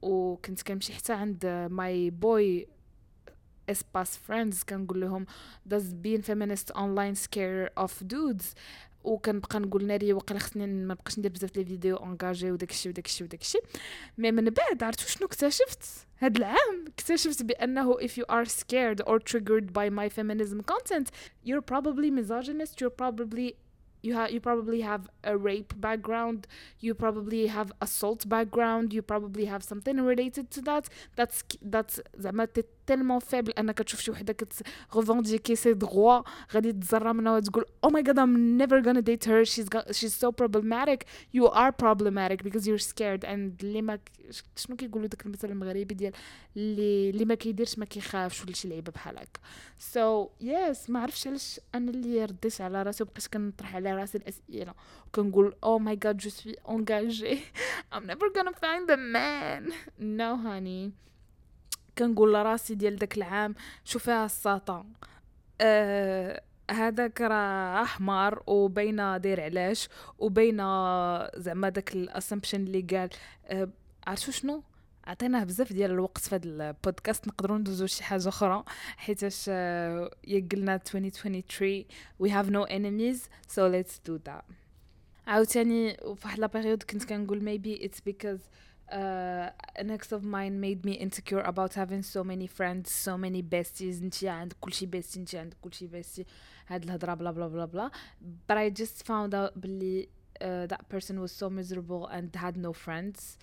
وكنت 0.02 0.62
كنمشي 0.62 0.92
حتى 0.92 1.12
عند 1.12 1.68
my 1.70 2.24
boy 2.24 2.68
space 3.70 4.16
friends 4.16 4.62
كنقول 4.62 5.00
لهم 5.00 5.26
does 5.74 5.92
being 6.04 6.22
feminist 6.22 6.70
online 6.74 7.14
scare 7.14 7.70
off 7.84 8.02
dudes 8.06 8.54
وكنبقى 9.04 9.60
نقول 9.60 9.86
ناري 9.86 10.12
وقيلا 10.12 10.40
خصني 10.40 10.66
ما 10.66 10.94
نبقاش 10.94 11.18
ندير 11.18 11.30
بزاف 11.30 11.56
les 11.56 11.64
vidéos 11.64 11.96
engagées 11.96 12.50
وداكشي 12.50 12.88
وداكشي 12.88 13.24
وداكشي 13.24 13.58
mais 14.18 14.32
من 14.32 14.44
بعد 14.44 14.82
عرفتوا 14.82 15.06
شنو 15.06 15.26
اكتشفت؟ 15.26 15.82
هاد 16.18 16.36
العام 16.36 16.84
اكتشفت 16.86 17.42
بأنه 17.42 17.94
if 17.94 18.10
you 18.10 18.24
are 18.30 18.44
scared 18.44 19.00
or 19.06 19.18
triggered 19.18 19.72
by 19.72 19.88
my 19.90 20.08
feminism 20.08 20.62
content 20.72 21.08
you're 21.46 21.62
probably 21.72 22.10
misogynist 22.10 22.80
you're 22.80 22.98
probably 23.02 23.54
you 24.03 24.13
have 24.13 24.31
you 24.31 24.39
probably 24.39 24.81
have 24.81 25.09
a 25.23 25.35
rape 25.37 25.73
background 25.79 26.45
you 26.81 26.93
probably 26.93 27.47
have 27.47 27.71
assault 27.81 28.27
background 28.27 28.93
you 28.93 29.01
probably 29.01 29.45
have 29.45 29.63
something 29.63 29.97
related 30.01 30.51
to 30.51 30.61
that 30.61 30.89
that's 31.15 31.43
that's 31.61 32.01
زعما 32.17 32.47
تيلمون 32.87 33.19
فيبل 33.19 33.51
انك 33.51 33.77
تشوف 33.77 33.99
شي 33.99 34.11
وحده 34.11 34.33
كتغوفونديكي 34.33 35.55
سي 35.55 35.73
دروا 35.73 36.21
غادي 36.53 36.73
تزرى 36.73 37.13
منها 37.13 37.35
وتقول 37.35 37.65
او 37.83 37.89
ماي 37.89 38.03
جاد 38.03 38.19
I'm 38.19 38.57
never 38.61 38.81
gonna 38.81 39.01
date 39.01 39.25
her 39.25 39.45
she's 39.45 39.69
got, 39.69 39.95
she's 39.95 40.13
so 40.23 40.31
problematic 40.31 41.05
you 41.37 41.47
are 41.47 41.71
problematic 41.71 42.43
because 42.43 42.67
you're 42.67 42.85
scared 42.93 43.23
and 43.23 43.63
اللي 43.63 43.81
ما 43.81 43.99
شنو 44.55 44.75
كيقولوا 44.75 45.07
داك 45.07 45.25
المثل 45.25 45.51
المغربي 45.51 45.95
ديال 45.95 46.13
اللي 46.57 47.09
اللي 47.09 47.25
ما 47.25 47.35
كيديرش 47.35 47.79
ما 47.79 47.85
كيخافش 47.85 48.43
ولا 48.43 48.53
شي 48.53 48.67
لعيبه 48.67 48.91
بحال 48.91 49.17
هكا 49.17 49.39
so 49.93 50.29
yes 50.43 50.89
ما 50.89 50.99
عرفتش 50.99 51.27
علاش 51.27 51.59
انا 51.75 51.91
اللي 51.91 52.25
رديت 52.25 52.61
على 52.61 52.83
راسي 52.83 53.03
وبقيت 53.03 53.27
كنطرح 53.27 53.75
على 53.75 53.86
راسي 53.94 54.18
الاسئله 54.18 54.74
وكنقول 55.06 55.54
oh 55.64 55.78
my 55.82 55.96
god 56.06 56.20
je 56.20 56.28
suis 56.28 56.56
engagée. 56.64 57.38
I'm 57.92 58.06
never 58.06 58.28
gonna 58.36 58.52
find 58.52 58.90
a 58.90 58.96
man. 58.96 59.72
No 59.98 60.36
honey. 60.36 60.92
كنقول 61.98 62.34
لراسي 62.34 62.74
ديال 62.74 62.96
داك 62.96 63.16
العام 63.16 63.54
شوفيها 63.84 64.24
الساطا 64.26 64.86
أه 65.60 66.42
هذاك 66.70 67.20
راه 67.20 67.82
أحمر 67.82 68.42
وبينا 68.46 69.18
داير 69.18 69.40
علاش؟ 69.40 69.88
وبينا 70.18 71.30
زعما 71.36 71.68
داك 71.68 71.92
الاسامبشن 71.92 72.60
اللي 72.60 72.80
قال 72.80 73.10
أه 73.46 73.68
عرفتوا 74.06 74.32
شنو؟ 74.32 74.62
عطيناه 75.08 75.44
بزاف 75.44 75.72
ديال 75.72 75.90
الوقت 75.90 76.18
في 76.18 76.34
هذا 76.34 76.46
البودكاست 76.46 77.28
نقدروا 77.28 77.58
ندوزو 77.58 77.86
شي 77.86 78.04
حاجة 78.04 78.28
أخرى 78.28 78.64
حيتاش 78.96 79.48
يقلنا 80.24 80.74
2023 80.74 81.84
we 82.22 82.28
have 82.30 82.50
no 82.50 82.64
enemies 82.70 83.28
so 83.48 83.60
let's 83.68 84.10
do 84.10 84.18
that. 84.28 84.44
عاوتاني 85.26 85.96
في 85.96 86.16
واحد 86.24 86.38
لا 86.38 86.46
بيريود 86.46 86.82
كنت 86.82 87.04
كنقول 87.04 87.40
maybe 87.40 87.82
it's 87.82 88.00
because 88.00 88.40
uh, 88.92 89.50
an 89.82 89.90
ex 89.90 90.12
of 90.12 90.22
mine 90.24 90.60
made 90.60 90.84
me 90.86 90.92
insecure 90.92 91.42
about 91.42 91.74
having 91.74 92.02
so 92.02 92.24
many 92.24 92.46
friends 92.46 92.90
so 93.06 93.16
many 93.18 93.42
besties 93.42 94.02
انتي 94.02 94.28
عندك 94.28 94.56
كلشي 94.60 94.86
بيستي 94.86 95.20
انتي 95.20 95.38
عندك 95.38 95.56
كلشي 95.60 95.86
بيستي 95.86 96.26
هاد 96.66 96.82
الهضرة 96.84 97.14
بلا 97.14 97.30
بلا 97.30 97.46
بلا 97.46 97.64
بلا 97.64 97.90
but 98.22 98.56
I 98.56 98.80
just 98.82 99.02
found 99.06 99.34
out 99.34 99.58
بلي 99.58 100.08
uh, 100.41 100.65
that 100.67 100.83
person 100.89 101.19
was 101.19 101.31
so 101.31 101.49
miserable 101.49 102.07
and 102.07 102.35
had 102.35 102.55
no 102.57 102.73
friends 102.73 103.37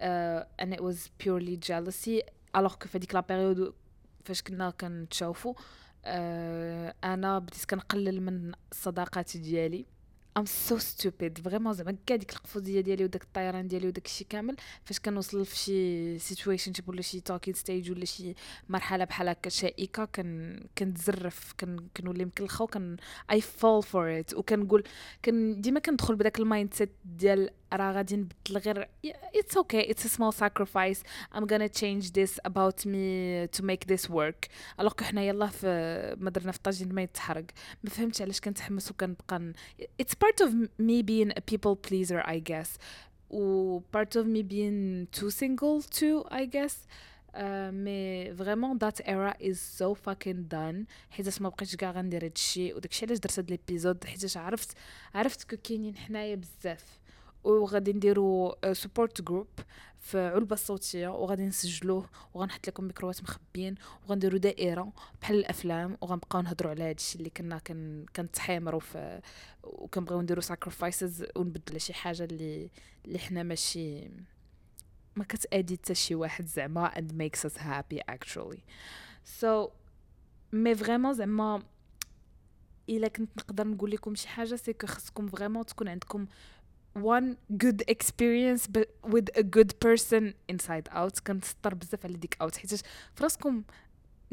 uh, 0.00 0.42
and 0.58 0.72
it 0.72 0.82
was 0.82 1.10
purely 1.18 1.56
jealousy 1.56 2.22
alors 2.54 2.78
que 2.78 2.88
في 2.88 2.98
ديك 2.98 3.14
لا 3.14 3.20
بيريود 3.20 3.74
فاش 4.24 4.42
كنا 4.42 4.70
كنتشوفوا 4.70 5.54
uh, 5.54 6.06
انا 7.04 7.38
بديت 7.38 7.64
كنقلل 7.64 8.22
من 8.22 8.52
الصداقات 8.72 9.36
ديالي 9.36 9.86
I'm 10.37 10.45
so 10.45 10.77
stupid 10.77 11.37
vraiment 11.37 11.73
زعما 11.73 11.95
كاع 12.05 12.15
ديك 12.17 12.31
القفوزيه 12.33 12.81
ديالي 12.81 13.03
وداك 13.03 13.23
الطيران 13.23 13.67
ديالي 13.67 13.87
وداك 13.87 14.05
الشيء 14.05 14.27
كامل 14.29 14.55
فاش 14.85 14.99
كنوصل 14.99 15.45
في 15.45 15.57
شي 15.57 16.19
situation 16.19 16.73
ولا 16.87 17.01
شي 17.01 17.19
talking 17.19 17.53
stage 17.53 17.91
ولا 17.91 18.05
شي 18.05 18.35
مرحلة 18.69 19.05
بحال 19.05 19.29
هكا 19.29 19.49
شائكة 19.49 20.05
كن 20.05 20.59
كنتزرف 20.77 21.53
كن 21.59 21.87
كنولي 21.97 22.25
مكلخة 22.25 22.63
وكن 22.63 22.97
I 23.31 23.41
fall 23.41 23.83
for 23.83 24.19
it 24.19 24.33
وكنقول 24.33 24.83
كن 25.25 25.61
ديما 25.61 25.79
كندخل 25.79 26.15
بداك 26.15 26.39
ال 26.39 26.73
mindset 26.73 26.91
ديال 27.05 27.49
راه 27.73 27.91
غادي 27.91 28.15
نبدل 28.15 28.57
غير 28.57 28.89
it's 29.37 29.55
okay 29.55 29.91
it's 29.91 30.05
a 30.05 30.09
small 30.09 30.31
sacrifice. 30.31 31.03
I'm 31.33 31.45
gonna 31.45 31.69
change 31.69 32.11
this 32.11 32.39
about 32.45 32.85
me 32.85 33.47
to 33.57 33.63
make 33.63 33.85
this 33.87 34.09
work. 34.09 34.49
alors 34.79 34.93
que 34.93 35.03
حنا 35.05 35.21
يلاه 35.21 35.47
في 35.47 35.67
ما 36.19 36.29
درنا 36.29 36.51
في 36.51 36.59
طاجين 36.63 36.93
ما 36.93 37.01
يتحرق. 37.01 37.45
ما 37.83 37.89
فهمتش 37.89 38.21
علاش 38.21 38.41
كنتحمس 38.41 38.91
وكنبقى 38.91 39.53
it's 40.01 40.15
part 40.25 40.45
of 40.45 40.51
me 40.79 41.03
being 41.03 41.31
a 41.31 41.41
people 41.41 41.75
pleaser 41.89 42.21
I 42.27 42.39
guess. 42.51 42.69
و 43.29 43.79
part 43.79 44.15
of 44.15 44.25
me 44.25 44.43
being 44.43 45.07
too 45.19 45.29
single 45.29 45.81
too 45.99 46.23
I 46.31 46.45
guess. 46.45 46.73
mais 47.35 48.35
vraiment 48.35 48.77
that 48.77 49.01
era 49.01 49.33
is 49.41 49.57
so 49.77 49.93
fucking 49.93 50.47
done 50.47 50.85
حيت 51.09 51.41
ما 51.41 51.49
بقيتش 51.49 51.75
كاع 51.75 51.91
غندير 51.91 52.25
هادشي 52.25 52.73
وداكشي 52.73 53.05
علاش 53.05 53.17
درت 53.17 53.39
هاد 53.39 53.49
l'épisode 53.51 54.03
حيت 54.03 54.37
عرفت 54.37 54.77
عرفت 55.15 55.49
que 55.49 55.57
كاينين 55.63 55.97
حنايا 55.97 56.35
بزاف. 56.35 56.99
وغادي 57.43 57.93
نديرو 57.93 58.55
support 58.71 59.19
آه، 59.19 59.23
group 59.23 59.47
في 59.99 60.27
علبة 60.27 60.55
صوتية 60.55 61.07
وغادي 61.07 61.45
نسجلوه 61.45 62.09
وغنحط 62.33 62.67
لكم 62.67 62.83
ميكروات 62.83 63.23
مخبيين 63.23 63.75
وغنديرو 64.05 64.37
دائرة 64.37 64.93
بحال 65.21 65.37
الأفلام 65.37 65.97
وغنبقاو 66.01 66.41
نهضروا 66.41 66.71
على 66.71 66.83
هادشي 66.83 67.17
اللي 67.17 67.29
كنا 67.29 67.61
كنتحامروا 68.15 68.79
في 68.79 69.21
وكنبغيو 69.63 70.21
نديرو 70.21 70.41
sacrifices 70.41 71.25
ونبدل 71.35 71.81
شي 71.81 71.93
حاجة 71.93 72.23
اللي 72.23 72.69
اللي 73.05 73.19
حنا 73.19 73.43
ماشي 73.43 74.09
ما 75.15 75.23
كتأدي 75.23 75.75
حتى 75.75 75.95
شي 75.95 76.15
واحد 76.15 76.45
زعما 76.45 76.91
and 76.91 77.11
makes 77.13 77.49
us 77.49 77.57
happy 77.57 77.99
actually. 78.11 78.59
So 79.41 79.69
mais 80.53 80.75
vraiment 80.75 81.13
زعما 81.13 81.63
إلا 82.89 83.07
كنت 83.07 83.29
نقدر 83.37 83.67
نقول 83.67 83.91
لكم 83.91 84.15
شي 84.15 84.27
حاجة 84.27 84.55
c'est 84.55 84.73
que 84.73 84.87
خصكم 84.87 85.27
vraiment 85.27 85.65
تكون 85.65 85.87
عندكم 85.87 86.27
one 86.96 87.36
good 87.64 87.82
experience 87.88 88.66
but 88.66 88.88
with 89.04 89.28
a 89.36 89.42
good 89.42 89.78
person 89.80 90.34
inside 90.48 90.88
out 90.92 91.18
كنسطر 91.26 91.74
بزاف 91.74 92.04
على 92.04 92.16
ديك 92.16 92.36
اوت 92.40 92.56
حيت 92.56 92.80
فراسكم 93.14 93.62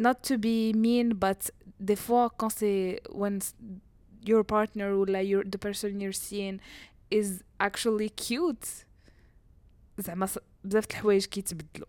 not 0.01 0.15
to 0.23 0.37
be 0.37 0.73
mean 0.73 1.13
but 1.13 1.49
des 1.79 1.95
fois 1.95 2.29
quand 2.37 2.49
c'est 2.49 2.99
when 3.09 3.39
your 4.25 4.43
partner 4.43 4.93
ولا 4.93 5.21
your 5.23 5.43
the 5.43 5.57
person 5.57 5.99
you're 5.99 6.19
seeing 6.29 6.59
is 7.11 7.43
actually 7.59 8.09
cute 8.09 8.85
زعما 9.97 10.29
بزاف 10.63 10.85
الحوايج 10.91 11.25
كيتبدلوا 11.25 11.87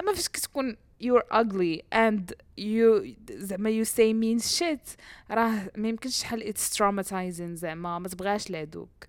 اما 0.00 0.12
فاش 0.12 0.28
كتكون 0.28 0.76
you're 1.02 1.26
ugly 1.32 1.82
and 1.92 2.32
you 2.58 3.14
زعما 3.30 3.70
you 3.70 3.84
say 3.84 4.12
mean 4.12 4.40
shit 4.58 4.96
راه 5.30 5.70
ما 5.76 5.88
يمكنش 5.88 6.16
شحال 6.16 6.54
it's 6.54 6.76
traumatizing 6.76 7.54
زعما 7.54 7.98
ما 7.98 8.08
تبغاش 8.08 8.50
لعدوك 8.50 9.06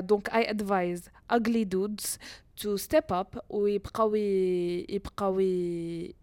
donc 0.00 0.28
I 0.28 0.50
advise 0.50 1.08
ugly 1.32 1.64
dudes 1.74 2.18
to 2.60 2.68
step 2.78 3.12
up 3.12 3.38
ويبقاو 3.50 4.14
يبقاو 4.14 5.40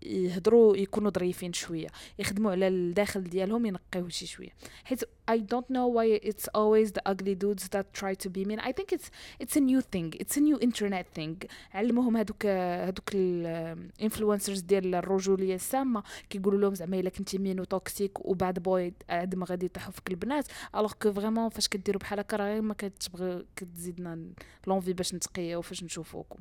يهضروا 0.06 0.78
يكونوا 0.78 1.12
ظريفين 1.12 1.54
شوية 1.54 1.88
يخدموا 2.20 2.52
على 2.52 2.68
الداخل 2.68 3.24
ديالهم 3.24 3.66
ينقيوه 3.66 4.10
شي 4.10 4.26
شوية. 4.26 4.50
حيت 4.84 5.04
I 5.26 5.38
don't 5.40 5.70
know 5.70 5.88
why 5.88 6.08
it's 6.30 6.48
always 6.54 6.92
the 6.92 7.02
ugly 7.06 7.36
dudes 7.36 7.70
that 7.70 7.94
try 7.94 8.14
to 8.24 8.30
be 8.30 8.44
mean. 8.44 8.60
I 8.60 8.74
think 8.78 8.92
it's 8.92 9.10
it's 9.40 9.56
a 9.56 9.64
new 9.72 9.82
thing. 9.94 10.14
It's 10.22 10.36
a 10.38 10.42
new 10.42 10.58
internet 10.60 11.08
thing. 11.18 11.38
علموهم 11.74 12.18
هذوك 12.18 12.46
هذوك 12.46 13.10
ال 13.14 13.26
influencers 13.26 14.60
ديال 14.60 14.96
الرجوليه 14.96 15.56
السامه 15.56 16.04
كيقولوا 16.30 16.60
لهم 16.60 16.76
زعما 16.76 17.00
إلا 17.00 17.10
كنتي 17.10 17.38
mean 17.38 17.60
و 17.60 17.71
toxic 17.71 18.26
و 18.26 18.34
bad 18.34 18.60
boy 18.60 18.94
عاد 19.10 19.36
ما 19.36 19.46
غادي 19.50 19.66
يطيحوا 19.66 19.92
فيك 19.92 20.10
البنات. 20.10 20.48
alors 20.76 20.94
que 20.94 21.14
vraiment 21.14 21.50
فاش 21.50 21.68
كديروا 21.68 22.02
بحال 22.02 22.20
هكا 22.20 22.38
راه 22.38 22.60
ما 22.60 22.74
كتبغي 22.74 23.46
كتزيدنا 23.56 24.28
l'envie 24.68 24.94
باش 24.94 25.16
نتقيا 25.16 25.58
وفاش 25.58 25.84
نشوفوكم. 25.84 26.40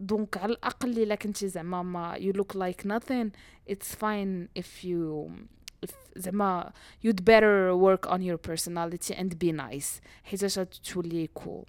donc 0.00 0.36
على 0.36 0.52
الأقل 0.52 1.02
إلا 1.02 1.14
كنتي 1.14 1.48
زعما 1.48 1.82
ما 1.82 2.18
look 2.18 2.54
like 2.56 2.84
nothing 2.86 3.30
it's 3.72 3.94
fine 3.94 4.48
if 4.62 4.84
you 4.84 5.30
if 5.30 5.57
زعما 6.15 6.71
you'd 7.05 7.23
better 7.25 7.75
work 7.75 8.09
on 8.09 8.21
your 8.21 8.37
personality 8.37 9.13
and 9.13 9.37
be 9.39 9.51
nice 9.51 10.01
حيت 10.23 10.45
تولي 10.83 11.29
cool 11.39 11.65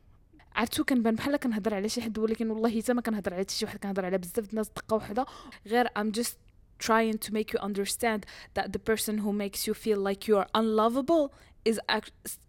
عرفتو 0.56 0.84
كنبان 0.84 1.14
بحال 1.14 1.36
كنهضر 1.36 1.74
على 1.74 1.88
شي 1.88 2.02
حد 2.02 2.18
ولكن 2.18 2.50
والله 2.50 2.80
حتى 2.80 2.92
ما 2.92 3.00
كنهضر 3.00 3.34
على 3.34 3.46
شي 3.48 3.64
واحد 3.64 3.78
كنهضر 3.78 4.04
على 4.04 4.18
بزاف 4.18 4.50
الناس 4.50 4.68
دقه 4.68 4.94
وحده 4.94 5.26
غير 5.66 5.86
I'm 5.86 6.12
just 6.12 6.34
trying 6.78 7.18
to 7.18 7.32
make 7.32 7.52
you 7.52 7.60
understand 7.60 8.26
that 8.54 8.72
the 8.72 8.78
person 8.78 9.18
who 9.18 9.32
makes 9.32 9.66
you 9.66 9.74
feel 9.74 9.98
like 9.98 10.28
you 10.28 10.36
are 10.36 10.48
unlovable 10.54 11.32
is 11.64 11.80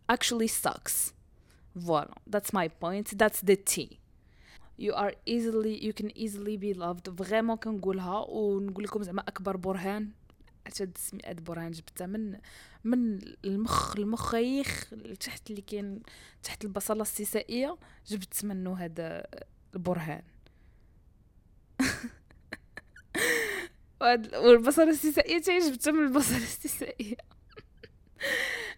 actually 0.10 0.47
sucks 0.47 1.15
Voilà, 1.77 2.13
that's 2.25 2.53
my 2.53 2.67
point. 2.69 3.17
That's 3.17 3.41
the 3.41 3.58
T. 3.58 3.99
You 4.77 4.93
are 4.93 5.13
easily 5.25 5.73
you 5.88 5.93
can 5.93 6.10
easily 6.17 6.58
be 6.58 6.73
loved 6.73 7.10
فريمون 7.10 7.58
كنقولها 7.58 8.25
ونقول 8.29 8.84
لكم 8.84 9.03
زعما 9.03 9.21
اكبر 9.21 9.58
برهان 9.58 10.10
هاد 10.80 10.92
السميات 10.96 11.40
برهان 11.40 11.70
جبتها 11.70 12.06
من 12.06 12.38
من 12.85 13.20
المخ 13.44 13.96
المخيخ 13.96 14.92
تحت 15.20 15.50
اللي 15.50 15.62
كاين 15.62 16.02
تحت 16.42 16.64
البصلة 16.64 17.02
السيسائية 17.02 17.76
جبت 18.06 18.44
منه 18.44 18.76
هذا 18.76 19.26
البرهان. 19.74 20.22
والبصلة 24.42 24.90
السيسائية 24.90 25.38
تاعي 25.38 25.59
جبتها 25.59 25.90
من 25.90 26.06
البصلة 26.06 26.37
السيسائية. 26.37 27.16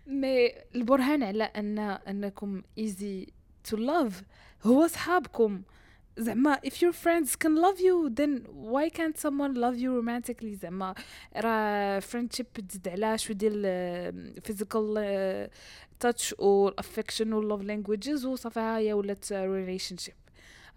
mais 0.06 0.52
البرهان 0.74 1.22
على 1.22 1.44
أن 1.44 1.78
أنكم 1.78 2.62
easy 2.78 3.26
to 3.64 3.76
love 3.76 4.22
هو 4.62 4.86
صحابكم. 4.86 5.62
زعما 6.18 6.60
if 6.66 6.82
your 6.82 6.92
friends 6.92 7.36
can 7.36 7.56
love 7.56 7.80
you 7.80 8.10
then 8.10 8.46
why 8.52 8.88
can't 8.90 9.16
someone 9.16 9.54
love 9.54 9.76
you 9.76 9.90
romantically 10.00 10.54
زعما 10.54 10.94
راه 11.36 12.00
friendship 12.00 12.62
تزيد 12.68 12.88
على 12.88 13.18
شوية 13.18 13.36
ديال 13.36 14.42
physical 14.48 14.98
touch 16.04 16.32
و 16.38 16.70
affection 16.70 17.26
و 17.32 17.56
love 17.56 17.62
languages 17.62 18.24
وصافي 18.24 18.60
هي 18.60 18.92
ولات 18.92 19.24
relationship 19.32 20.14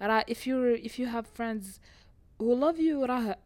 راه 0.01 0.25
if 0.29 0.37
you 0.37 0.87
if 0.87 0.91
you 0.91 1.07
have 1.07 1.25
friends 1.37 1.79
who 2.39 2.55
love 2.55 2.79
you 2.79 3.03
راه 3.03 3.37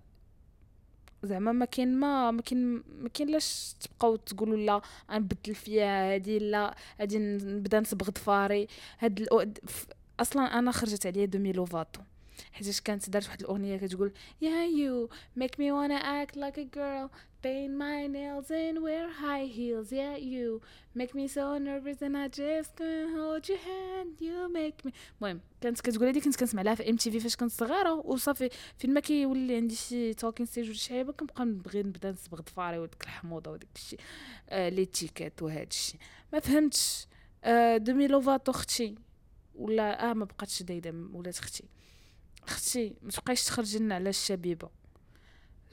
زعما 1.23 1.52
ما 1.52 1.65
كاين 1.65 1.95
ما 1.99 2.32
ما 2.32 2.41
كاين 2.41 2.84
ما 3.02 3.10
كاين 3.13 3.30
لاش 3.30 3.75
تبقاو 3.80 4.15
تقولوا 4.15 4.58
لا 4.58 4.82
غنبدل 5.12 5.56
فيها 5.56 6.13
هادي 6.13 6.39
لا 6.39 6.75
هادي 6.99 7.17
نبدا 7.19 7.80
نصبغ 7.80 8.10
ضفاري 8.10 8.67
هاد 8.99 9.28
أصلا 10.21 10.60
أنا 10.60 10.71
خرجت 10.71 11.05
عليا 11.05 11.25
دومي 11.25 11.51
لوفاتو. 11.51 12.01
حيت 12.51 12.79
كانت 12.79 13.10
دارت 13.10 13.25
واحد 13.25 13.41
الأغنية 13.41 13.77
كتقول 13.77 14.12
yeah 14.41 14.65
you 14.65 15.10
make 15.36 15.60
me 15.60 15.71
wanna 15.71 15.95
act 15.95 16.38
like 16.38 16.60
a 16.60 16.63
girl 16.73 17.10
paint 17.43 17.73
my 17.84 18.08
nails 18.15 18.49
and 18.51 18.77
wear 18.86 19.08
high 19.23 19.47
heels. 19.58 19.89
Yeah 19.91 20.15
you 20.17 20.62
make 20.99 21.13
me 21.15 21.25
so 21.27 21.58
nervous 21.67 21.99
and 22.01 22.17
I 22.23 22.27
just 22.27 22.71
can't 22.79 23.12
hold 23.17 23.43
your 23.49 23.62
hand. 23.69 24.12
You 24.21 24.38
make 24.53 24.86
me 24.86 24.91
المهم 25.21 25.41
كانت 25.62 25.82
كتقول 25.82 26.08
هادي 26.08 26.21
كنت 26.21 26.36
كنسمع 26.36 26.62
لها 26.62 26.75
في 26.75 26.89
MTV 26.89 27.19
فاش 27.19 27.36
كنت 27.36 27.51
صغيرة. 27.51 27.93
وصافي 27.93 28.49
فين 28.77 28.93
ما 28.93 28.99
كيولي 28.99 29.55
عندي 29.55 29.75
شي 29.75 30.13
talking 30.13 30.45
stage 30.45 30.65
ولا 30.65 30.77
شي 30.77 30.89
حاجة 30.89 31.12
كنبقى 31.12 31.45
نبغي 31.45 31.84
نبدا 31.84 32.12
نصبغ 32.12 32.41
ضفاري 32.41 32.77
وديك 32.77 33.03
الحموضة 33.03 33.51
وداك 33.51 33.69
الشيء 33.75 33.99
آه 34.49 34.69
لي 34.69 34.86
تيكات 34.86 35.41
وهذا 35.43 35.63
الشيء 35.63 35.99
ما 36.34 36.39
فهمتش 36.39 37.08
آه 37.43 37.77
Demi 37.77 38.08
Lovato 38.08 38.51
أختي. 38.51 38.95
ولا 39.55 40.09
آه 40.09 40.13
ما 40.13 40.25
بقاتش 40.25 40.63
دايده 40.63 40.93
ولات 41.13 41.39
أختي 41.39 41.63
أختي 42.47 42.95
ما 43.01 43.12
تبقايش 43.12 43.43
تخرجي 43.43 43.79
لنا 43.79 43.95
على 43.95 44.09
الشبيبة. 44.09 44.69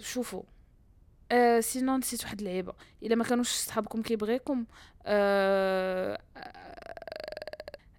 شوفوا. 0.00 0.42
آه 1.32 1.60
سينو 1.60 1.96
نسيت 1.96 2.22
واحد 2.24 2.38
اللعيبه 2.38 2.72
إلا 3.02 3.14
ما 3.14 3.24
كانوش 3.24 3.48
صحابكم 3.48 4.02
كيبغيكم 4.02 4.64
آه 5.06 6.18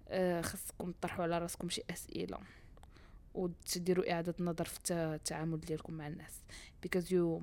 آه 0.08 0.40
خاصكم 0.42 0.92
تطرحوا 0.92 1.22
على 1.24 1.38
راسكم 1.38 1.68
شي 1.68 1.82
أسئلة. 1.90 2.38
وتديروا 3.38 4.12
إعادة 4.12 4.34
نظر 4.40 4.64
في 4.64 4.92
التعامل 4.92 5.60
ديالكم 5.60 5.94
مع 5.94 6.06
الناس. 6.06 6.42
Because 6.86 7.04
you 7.04 7.42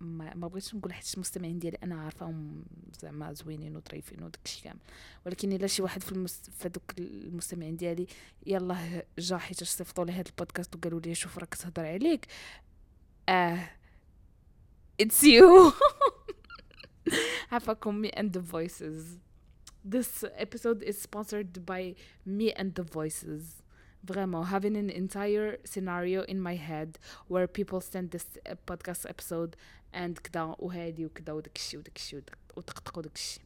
ما, 0.00 0.48
بغيتش 0.48 0.74
نقول 0.74 0.92
حيت 0.92 1.14
المستمعين 1.14 1.58
ديالي 1.58 1.78
أنا 1.82 2.00
عارفاهم 2.00 2.64
زعما 3.00 3.32
زوينين 3.32 3.76
وظريفين 3.76 4.22
وداكشي 4.22 4.62
كامل. 4.62 4.78
ولكن 5.26 5.52
إلا 5.52 5.66
شي 5.66 5.82
واحد 5.82 6.02
في 6.02 6.12
المس... 6.12 6.50
المستمعين 6.98 7.76
ديالي 7.76 8.06
يلاه 8.46 9.04
جا 9.18 9.36
حيت 9.36 9.64
صيفطوا 9.64 10.04
لي 10.04 10.12
هذا 10.12 10.28
البودكاست 10.28 10.76
وقالوا 10.76 11.00
لي 11.00 11.14
شوف 11.14 11.38
راك 11.38 11.54
تهضر 11.54 11.86
عليك. 11.86 12.26
آه 13.28 13.70
it's 15.00 15.24
you 15.24 15.72
عفاكم 17.52 17.94
me 17.94 18.08
and 18.08 18.38
voices 18.38 19.18
this 19.84 20.24
episode 20.38 20.82
is 20.82 21.00
sponsored 21.00 21.66
by 21.66 21.94
me 22.24 22.52
and 22.52 22.74
the 22.74 22.82
voices. 22.82 23.62
Vraiment, 24.06 24.44
having 24.48 24.76
an 24.76 24.90
entire 24.90 25.56
scenario 25.64 26.22
in 26.22 26.38
my 26.38 26.56
head 26.56 26.98
where 27.26 27.46
people 27.46 27.80
send 27.80 28.10
this 28.10 28.26
uh, 28.46 28.54
podcast 28.66 29.08
episode 29.08 29.56
and 29.94 30.18
كدا 30.18 30.56
وهادي 30.58 31.06
وكدا 31.06 31.32
وداك 31.32 31.56
الشي 31.56 31.76
وداك 31.76 31.96
الشي 31.96 32.22
وطقطق 32.56 32.98
وداك 32.98 33.14
الشي. 33.14 33.40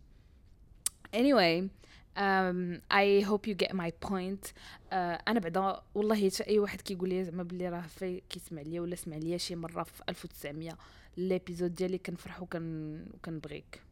Anyway, 1.12 1.70
um, 2.16 2.80
I 2.90 3.20
hope 3.20 3.46
you 3.46 3.54
get 3.54 3.72
my 3.72 3.90
point. 3.90 4.52
Uh, 4.92 4.94
أنا 5.28 5.40
بعدا 5.40 5.82
والله 5.94 6.30
حتى 6.30 6.46
أي 6.46 6.58
واحد 6.58 6.80
كيقول 6.80 7.08
لي 7.08 7.24
زعما 7.24 7.42
بلي 7.42 7.68
راه 7.68 7.80
في 7.80 8.22
كيسمع 8.30 8.62
ليا 8.62 8.80
ولا 8.80 8.96
سمع 8.96 9.16
ليا 9.16 9.36
شي 9.38 9.56
مرة 9.56 9.82
في 9.82 10.02
1900 10.08 10.78
ليبيزود 11.16 11.74
ديالي 11.74 11.98
كنفرح 11.98 12.42
وكن 12.42 13.04
وكنبغيك. 13.14 13.82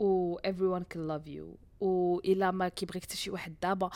و 0.00 0.38
everyone 0.38 0.84
can 0.94 1.00
love 1.08 1.28
you. 1.28 1.44
و 1.80 2.18
إلا 2.18 2.50
ما 2.50 2.68
كيبغيك 2.68 3.02
حتى 3.04 3.16
شي 3.16 3.30
واحد 3.30 3.54
دابا 3.62 3.90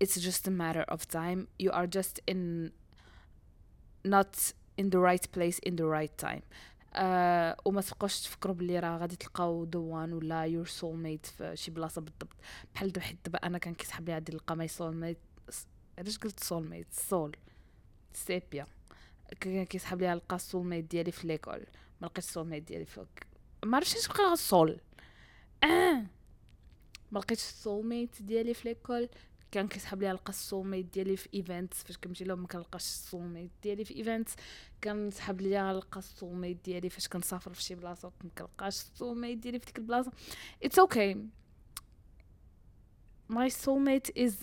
it's 0.00 0.16
just 0.28 0.46
a 0.48 0.50
matter 0.50 0.84
of 0.94 1.00
time. 1.08 1.40
You 1.58 1.70
are 1.72 1.86
just 1.98 2.20
in 2.32 2.70
not 4.04 4.52
in 4.76 4.90
the 4.90 4.98
right 4.98 5.26
place 5.32 5.58
in 5.68 5.76
the 5.76 5.86
right 5.86 6.16
time. 6.18 6.42
Uh, 6.94 7.54
وما 7.64 7.80
تبقاوش 7.80 8.20
تفكروا 8.20 8.54
بلي 8.54 8.78
راه 8.78 8.98
غادي 8.98 9.16
تلقاو 9.16 9.64
the 9.64 9.88
one 9.88 10.12
ولا 10.12 10.42
your 10.42 10.66
soulmate 10.66 11.26
في 11.26 11.56
شي 11.56 11.70
بلاصة 11.70 12.00
بالضبط. 12.00 12.36
بحال 12.74 13.02
حيت 13.02 13.16
دابا 13.24 13.38
أنا 13.38 13.58
كان 13.58 13.74
كيسحب 13.74 14.08
لي 14.08 14.14
غادي 14.14 14.32
نلقى 14.32 14.56
my 14.56 14.68
soulmate 14.68 15.18
علاش 15.98 16.18
قلت 16.18 16.40
soulmate 16.40 16.86
soul 16.92 17.36
سيبيا 18.12 18.66
كان 19.40 19.64
كيسحب 19.64 20.00
لي 20.00 20.08
نلقى 20.10 20.36
ال 20.36 20.66
soulmate 20.66 20.84
ديالي 20.84 21.12
في 21.12 21.26
l'école 21.26 21.66
ما 22.00 22.06
لقيتش 22.06 22.28
ال 22.28 22.46
soulmate 22.46 22.62
ديالي 22.62 22.84
في 22.84 23.06
ما 23.64 23.76
عرفتش 23.76 23.96
اش 23.96 24.08
بقى 24.08 24.32
ال 24.32 24.42
soul 24.42 24.80
آه 25.64 26.06
ما 27.12 27.18
لقيتش 27.18 27.42
ال 27.42 27.86
soulmate 27.86 28.22
ديالي 28.22 28.54
في 28.54 28.68
l'école 28.68 29.08
كان 29.50 29.68
كيسحب 29.68 30.02
لي 30.02 30.08
نلقى 30.08 30.30
ال 30.30 30.66
soulmate 30.66 30.92
ديالي 30.94 31.16
في 31.16 31.28
events 31.34 31.82
فاش 31.82 31.96
كنمشي 31.96 32.24
لهم 32.24 32.38
ما 32.40 32.46
كنلقاش 32.46 32.82
ال 32.82 33.22
soulmate 33.22 33.50
ديالي 33.62 33.84
في 33.84 33.96
events 33.96 34.34
كنسحب 34.84 35.40
لي 35.40 35.58
نلقى 35.58 35.98
ال 35.98 36.34
soulmate 36.34 36.64
ديالي 36.64 36.90
فاش 36.90 37.08
كنسافر 37.08 37.52
في 37.52 37.62
شي 37.62 37.74
بلاصة 37.74 38.12
ما 38.24 38.30
كنلقاش 38.38 38.74
ال 38.74 39.18
soulmate 39.18 39.38
ديالي 39.38 39.58
في 39.58 39.66
ديك 39.66 39.78
البلاصة. 39.78 40.12
it's 40.62 40.78
okay 40.78 41.16
my 43.32 43.50
soulmate 43.50 44.10
is 44.16 44.34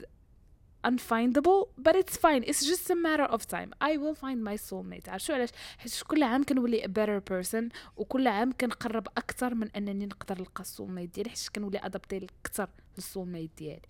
unfindable 0.92 1.62
but 1.86 1.96
it's 2.02 2.16
fine. 2.26 2.44
It's 2.50 2.64
just 2.72 2.90
a 2.96 2.98
matter 3.08 3.28
of 3.36 3.42
time. 3.56 3.70
I 3.90 3.98
will 3.98 4.16
find 4.24 4.40
my 4.50 4.58
soulmate. 4.70 5.10
عرفتوا 5.10 5.36
علاش؟ 5.36 5.50
حيت 5.78 6.04
كل 6.08 6.24
عام 6.24 6.44
كنولي 6.44 6.82
a 6.82 6.88
better 6.88 7.34
person 7.34 7.70
وكل 7.98 8.28
عام 8.28 8.52
كنقرب 8.52 9.08
أكثر 9.08 9.56
من 9.56 9.72
أنني 9.72 10.06
نقدر 10.06 10.40
نلقى 10.40 10.62
ال 10.62 10.68
soulmate 10.68 11.16
ديالي 11.16 11.30
حيت 11.30 11.50
كنولي 11.56 11.80
adaptée 11.86 12.28
أكثر 12.46 12.70
لل 12.98 13.08
soulmate 13.08 13.52
ديالي. 13.58 13.82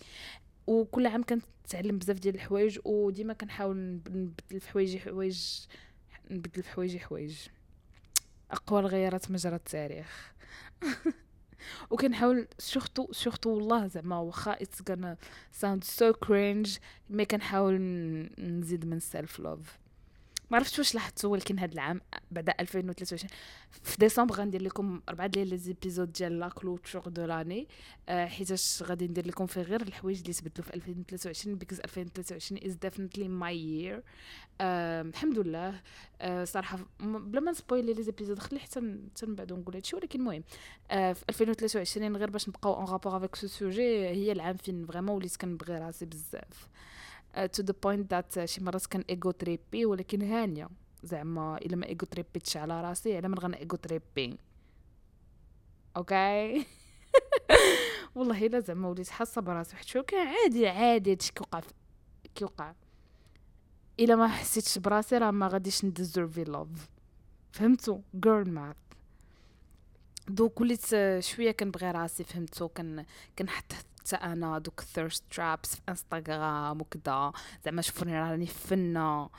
وكل 0.67 1.07
عام 1.07 1.23
كنتعلم 1.23 1.97
بزاف 1.97 2.19
ديال 2.19 2.35
الحوايج 2.35 2.79
وديما 2.85 3.33
كنحاول 3.33 3.77
نبدل 4.09 4.59
في 4.59 4.69
حوايجي 4.69 4.99
حوايج 4.99 5.65
نبدل 6.31 6.63
في 6.63 6.69
حوايجي 6.69 6.99
حوايج. 6.99 7.37
اقوال 8.51 8.85
غيرت 8.85 9.31
مجرى 9.31 9.55
التاريخ. 9.55 10.33
وكنحاول 11.91 12.47
surtout 12.59 13.11
surtout 13.11 13.49
والله 13.49 13.87
زعما 13.87 14.19
واخا 14.19 14.51
it's 14.51 14.81
gonna 14.89 15.17
sound 15.51 15.83
so 15.83 16.13
cringe 16.13 16.77
mais 17.09 17.25
كنحاول 17.25 17.75
نزيد 18.39 18.85
من 18.85 18.99
self 18.99 19.39
love 19.39 19.77
ما 20.51 20.57
عرفتش 20.57 20.79
واش 20.79 20.95
لاحظتوا 20.95 21.29
ولكن 21.29 21.59
هذا 21.59 21.73
العام 21.73 22.01
بعد 22.31 22.49
2023 22.59 23.29
في 23.83 23.97
ديسمبر 23.97 24.35
غندير 24.35 24.61
لكم 24.61 25.01
أربعة 25.09 25.27
ديال 25.27 25.47
les 25.47 25.57
épisodes 25.57 26.11
ديال 26.11 26.39
la 26.39 26.49
clôture 26.49 27.01
de 27.07 27.25
l'année. 27.25 27.67
آه 28.09 28.25
حيتاش 28.25 28.83
غادي 28.83 29.07
ندير 29.07 29.27
لكم 29.27 29.45
في 29.45 29.61
غير 29.61 29.81
الحوايج 29.81 30.19
اللي 30.21 30.33
تبدلوا 30.33 30.65
في 30.67 30.73
2023 30.73 31.55
because 31.55 31.79
2023 31.79 32.59
is 32.65 32.73
definitely 32.73 33.27
my 33.27 33.57
year 33.57 34.03
الحمد 34.61 35.39
لله. 35.39 35.81
آه 36.21 36.43
صراحة 36.43 36.79
بلا 36.99 37.41
ما 37.41 37.51
ن 37.51 37.56
spoiler 37.57 37.93
les 37.93 38.03
épisodes 38.03 38.39
خلي 38.39 38.59
حتى 38.59 38.79
حتى 39.15 39.25
من 39.25 39.35
بعد 39.35 39.53
نقول 39.53 39.75
هادشي 39.75 39.95
ولكن 39.95 40.19
المهم. 40.19 40.43
آه 40.91 41.13
في 41.13 41.23
2023 41.29 42.15
غير 42.17 42.29
باش 42.29 42.49
نبقاو 42.49 42.73
en 42.73 42.85
rapport 42.85 43.17
avec 43.17 43.35
ce 43.35 43.47
sujet 43.47 44.07
هي 44.07 44.31
العام 44.31 44.57
فين 44.57 44.85
vraiment 44.85 45.15
وليت 45.15 45.35
كنبغي 45.35 45.77
راسي 45.77 46.05
بزاف. 46.05 46.67
to 47.35 47.63
the 47.63 47.73
point 47.83 48.11
that 48.13 48.45
شي 48.45 48.63
مرات 48.63 48.85
كان 48.85 49.03
ego 49.09 49.31
tripper 49.31 49.85
ولكن 49.85 50.21
هانية. 50.21 50.69
زعما 51.03 51.57
إلا 51.57 51.75
ما 51.75 51.85
ايغو 51.85 52.05
تريبيتش 52.11 52.57
على 52.57 52.81
راسي 52.81 53.17
على 53.17 53.27
من 53.27 53.39
غن 53.39 53.53
ego 53.53 53.75
tripper 53.75 54.37
okay 55.97 56.65
والله 58.15 58.45
إلا 58.45 58.59
زعما 58.59 58.87
وليت 58.87 59.09
حاسة 59.09 59.41
براسي 59.41 59.75
حيت 59.75 59.85
شو 59.85 60.03
كان 60.03 60.27
عادي 60.27 60.67
عادي 60.67 61.11
هادشي 61.11 61.33
كيوقع 61.33 61.61
كيوقع. 62.35 62.73
إلا 63.99 64.15
ما 64.15 64.27
حسيتش 64.27 64.77
براسي 64.77 65.17
راه 65.17 65.31
ما 65.31 65.47
غاديش 65.47 65.85
ن 65.85 65.92
deserve 65.93 66.43
love 66.43 66.69
فهمتوا 67.51 67.99
girl 68.15 68.51
math 68.51 68.75
دوك 70.27 70.61
وليت 70.61 70.85
شوية 71.19 71.51
كنبغي 71.51 71.91
راسي 71.91 72.23
فهمتو؟ 72.23 72.67
كن 72.67 73.05
كنحط 73.39 73.73
حتى 74.05 74.15
أنا 74.15 74.59
دوك 74.59 74.81
thirst 74.81 75.23
traps 75.31 75.75
في 75.75 75.81
إنستغرام 75.89 76.81
وكذا 76.81 77.31
زعما 77.65 77.81
شوفوني 77.81 78.19
راني 78.19 78.45
فنة 78.45 79.29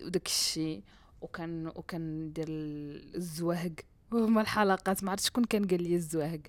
وداك 0.00 0.26
الشيء 0.26 0.82
وكان 1.20 1.66
وكندير 1.66 2.46
الزواهق. 2.48 3.72
هما 4.12 4.40
الحلقات 4.40 5.04
ما 5.04 5.10
عرفت 5.10 5.24
شكون 5.24 5.44
كان 5.44 5.66
قال 5.66 5.82
لي 5.82 5.94
الزواهق. 5.94 6.40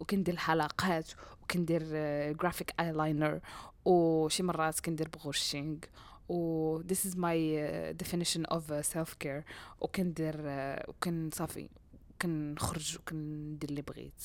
وكندير 0.00 0.34
الحلقات 0.34 1.10
وكندير 1.42 1.82
graphic 2.32 2.74
eyeliner 2.80 3.40
وشي 3.84 4.42
مرات 4.42 4.80
كندير 4.80 5.08
brushing 5.08 5.78
و 6.28 6.82
this 6.82 7.04
is 7.06 7.14
my 7.14 7.36
uh, 7.36 8.02
definition 8.02 8.44
of 8.56 8.62
uh, 8.70 8.82
self 8.94 9.18
care 9.24 9.44
وكندير 9.80 10.34
uh, 10.34 10.88
وكن 10.88 11.30
صافي. 11.32 11.68
كنخرج 12.22 12.98
وكندير 12.98 13.70
اللي 13.70 13.82
بغيت. 13.82 14.22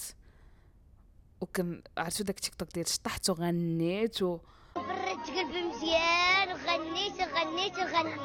وكن 1.45 1.81
عرفتو 1.97 2.23
داك 2.23 2.39
تيك 2.39 2.55
توك 2.55 2.73
ديال 2.73 2.87
شطحت 2.87 3.29
وغنيت 3.29 4.21
و 4.21 4.39
بردت 4.75 5.29
قلبي 5.29 5.63
مزيان 5.63 6.47
وغنيت 6.49 7.13
وغنيت 7.13 7.77
وغنيت 7.77 8.19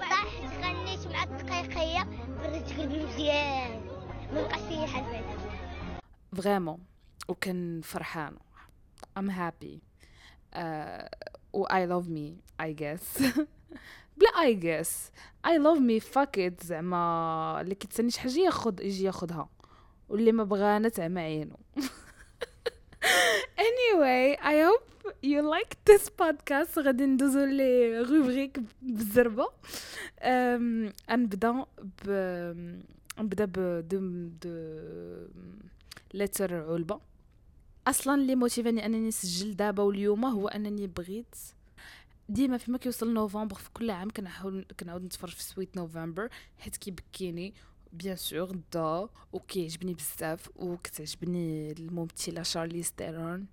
طحت 0.00 0.64
غنيت 0.64 1.06
مع 1.06 1.22
الدقيقية 1.22 2.02
برت 2.38 2.72
قلبي 2.72 3.04
مزيان 3.04 3.80
ما 4.32 4.42
بقاش 4.42 4.60
ليا 4.60 4.86
حال 4.86 5.04
بعدا. 5.04 5.36
فريمون 6.42 6.78
وكن 7.28 7.80
فرحان. 7.84 8.36
I'm 9.18 9.30
happy. 9.30 9.78
uh, 10.54 11.08
و 11.52 11.66
I 11.66 11.86
love 11.86 12.08
me 12.08 12.42
I 12.66 12.72
guess. 12.82 13.22
بلا 14.16 14.30
I 14.36 14.54
guess. 14.54 15.10
I 15.46 15.56
love 15.58 15.80
me 15.80 16.00
fuck 16.14 16.38
it. 16.38 16.64
زعما 16.64 17.60
اللي 17.60 17.74
كيتسني 17.74 18.10
شي 18.10 18.20
حاجة 18.20 18.38
ياخد 18.38 18.80
يجي 18.80 19.04
ياخدها. 19.04 19.48
واللي 20.08 20.32
ما 20.32 20.44
بغانا 20.44 20.88
تعمى 20.88 21.20
عينو. 21.20 21.56
anyway 23.68 24.36
I 24.40 24.54
hope 24.68 24.88
you 25.22 25.40
like 25.42 25.72
this 25.88 26.08
podcast. 26.08 26.78
غادي 26.78 27.06
ندوزو 27.06 27.44
les 27.44 28.00
rubriques 28.00 28.60
بالزربه 28.82 29.48
um، 30.22 30.92
نبدا 31.10 31.64
ب 32.06 32.10
نبدا 33.18 33.44
ب 33.44 33.88
de 33.88 34.00
l'autre 36.14 36.72
علبه 36.72 37.00
أصلا 37.86 38.14
اللي 38.14 38.34
موتيفاني 38.34 38.86
انني 38.86 39.08
نسجل 39.08 39.56
دابا 39.56 39.82
واليوم 39.82 40.24
هو 40.24 40.48
انني 40.48 40.86
بغيت 40.86 41.36
ديما 42.28 42.58
فيما 42.58 42.78
كيوصل 42.78 43.14
نوفمبر 43.14 43.54
في 43.56 43.70
كل 43.74 43.90
عام 43.90 44.10
كنحاول 44.10 44.66
كنعاود 44.80 45.04
نتفرج 45.04 45.30
في 45.30 45.42
Sweet 45.42 45.76
November 45.76 46.28
حيت 46.58 46.76
كيبكيني 46.76 47.54
bien 47.94 48.16
sûr 48.16 48.56
دا 48.72 49.08
وكيعجبني 49.32 49.94
بزاف 49.94 50.50
وكتعجبني 50.56 51.72
الممثله 51.72 52.42
شارليز 52.42 52.92
تيرون 52.92 53.46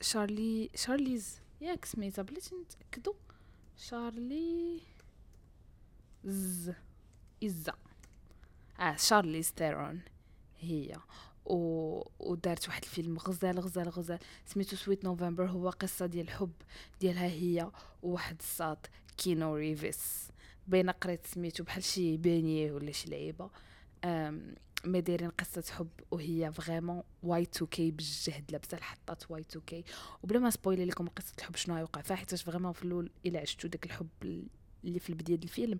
شارلي 0.00 0.70
شارليز 0.74 1.40
ياك 1.60 1.84
سميتها 1.84 2.22
بلاتي 2.22 2.54
نتاكدو 2.54 3.14
شارلي 3.76 4.80
ز 6.24 6.70
إزا 7.44 7.74
آه 8.80 8.96
شارليز 8.96 9.52
تيرون 9.52 10.00
هي 10.60 10.96
و... 11.46 12.02
ودارت 12.18 12.68
واحد 12.68 12.82
الفيلم 12.82 13.18
غزال 13.18 13.60
غزال 13.60 13.88
غزال. 13.88 14.18
سميتو 14.46 14.76
Sweet 14.76 15.04
November 15.04 15.46
هو 15.46 15.70
قصة 15.70 16.06
ديال 16.06 16.24
الحب 16.24 16.52
ديالها 17.00 17.26
هي 17.26 17.70
وواحد 18.02 18.36
السيد 18.40 18.86
كينو 19.16 19.54
ريفيس 19.54 20.29
بين 20.70 20.90
قريت 20.90 21.26
سميتو 21.26 21.64
بحال 21.64 21.84
شي 21.84 22.16
بانيه 22.16 22.72
ولا 22.72 22.92
شي 22.92 23.10
لعيبة 23.10 23.50
مي 24.84 25.00
دايرين 25.00 25.30
قصة 25.30 25.64
حب 25.72 25.88
وهي 26.10 26.52
vraiment 26.52 27.02
Y2K 27.22 27.90
بالجهد 27.90 28.52
لابسة 28.52 28.76
الحطات 28.76 29.30
Y2K. 29.30 29.84
وبلا 30.22 30.38
ما 30.38 30.50
سبويلي 30.50 30.84
لكم 30.84 31.08
قصة 31.08 31.32
الحب 31.38 31.56
شنو 31.56 31.74
غيوقع 31.74 32.00
فيها 32.00 32.16
حيت 32.16 32.34
vraiment 32.34 32.72
في 32.72 32.84
الأول 32.84 33.10
إلا 33.26 33.40
عشتو 33.40 33.68
داك 33.68 33.86
الحب 33.86 34.08
اللي 34.84 34.98
في 34.98 35.10
البداية 35.10 35.36
ديال 35.36 35.42
الفيلم 35.42 35.78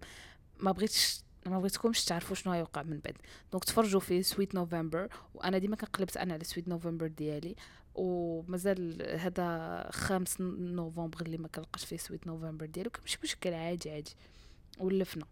ما 0.60 0.72
بغيتش 0.72 1.22
ما 1.46 1.58
بغيتكمش 1.58 2.04
تعرفوا 2.04 2.36
شنو 2.36 2.52
غيوقع 2.52 2.82
من 2.82 2.98
بعد. 2.98 3.16
donc 3.52 3.64
تفرجوا 3.64 4.00
في 4.00 4.22
Sweet 4.22 4.54
November 4.54 5.08
وأنا 5.34 5.58
ديما 5.58 5.76
كنقلبت 5.76 6.16
أنا 6.16 6.34
على 6.34 6.44
Sweet 6.44 6.68
November 6.68 7.06
ديالي. 7.06 7.56
ومازال 7.94 9.02
هذا 9.18 9.88
خامس 9.92 10.40
نوفمبر 10.40 11.20
اللي 11.20 11.38
ما 11.38 11.48
كنلقاش 11.48 11.84
فيه 11.84 11.96
Sweet 11.96 12.26
November 12.26 12.66
ديالي 12.66 12.90
كنمشي 12.90 13.18
مشكل 13.22 13.54
عادي 13.54 13.90
عادي. 13.90 14.14
ولفنا. 14.80 15.24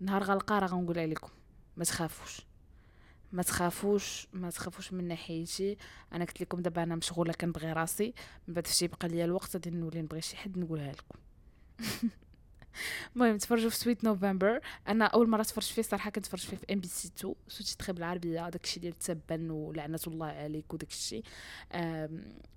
نهار 0.00 0.22
غنلقى 0.22 0.60
راه 0.60 0.66
غنقول 0.66 1.10
لكم 1.10 1.28
ما 1.76 1.84
تخافوش. 1.84 2.40
ما 3.32 3.42
تخافوش 3.42 4.26
ما 4.32 4.50
تخافوش 4.50 4.92
من 4.92 5.08
ناحيتي. 5.08 5.76
أنا 6.12 6.24
قلت 6.24 6.40
لكم 6.40 6.62
دابا 6.62 6.82
أنا 6.82 6.96
مشغولة 6.96 7.32
كنبغي 7.32 7.72
راسي. 7.72 8.14
من 8.48 8.54
بعد 8.54 8.66
فشي 8.66 8.86
بقى 8.86 9.08
ليا 9.08 9.24
الوقت 9.24 9.54
غادي 9.56 9.70
نولي 9.70 10.02
نبغي 10.02 10.20
شي 10.20 10.36
حد 10.36 10.58
نقولها 10.58 10.92
لكم. 10.92 11.18
المهم 13.16 13.38
تفرجوا 13.38 13.70
في 13.70 13.76
Sweet 13.76 14.04
November. 14.04 14.60
أنا 14.88 15.04
أول 15.04 15.28
مرة 15.28 15.42
تفرجت 15.42 15.72
فيه 15.72 15.82
صراحة 15.82 16.10
كنتفرج 16.10 16.40
فيه 16.40 16.56
في 16.56 16.72
MBC 16.72 17.08
2 17.08 17.34
sous-titré 17.48 17.92
بالعربية 17.92 18.48
داكشي 18.48 18.80
ديال 18.80 18.98
تبا 18.98 19.52
ولعنة 19.52 20.00
الله 20.06 20.26
عليك 20.26 20.74
وداكشي. 20.74 21.22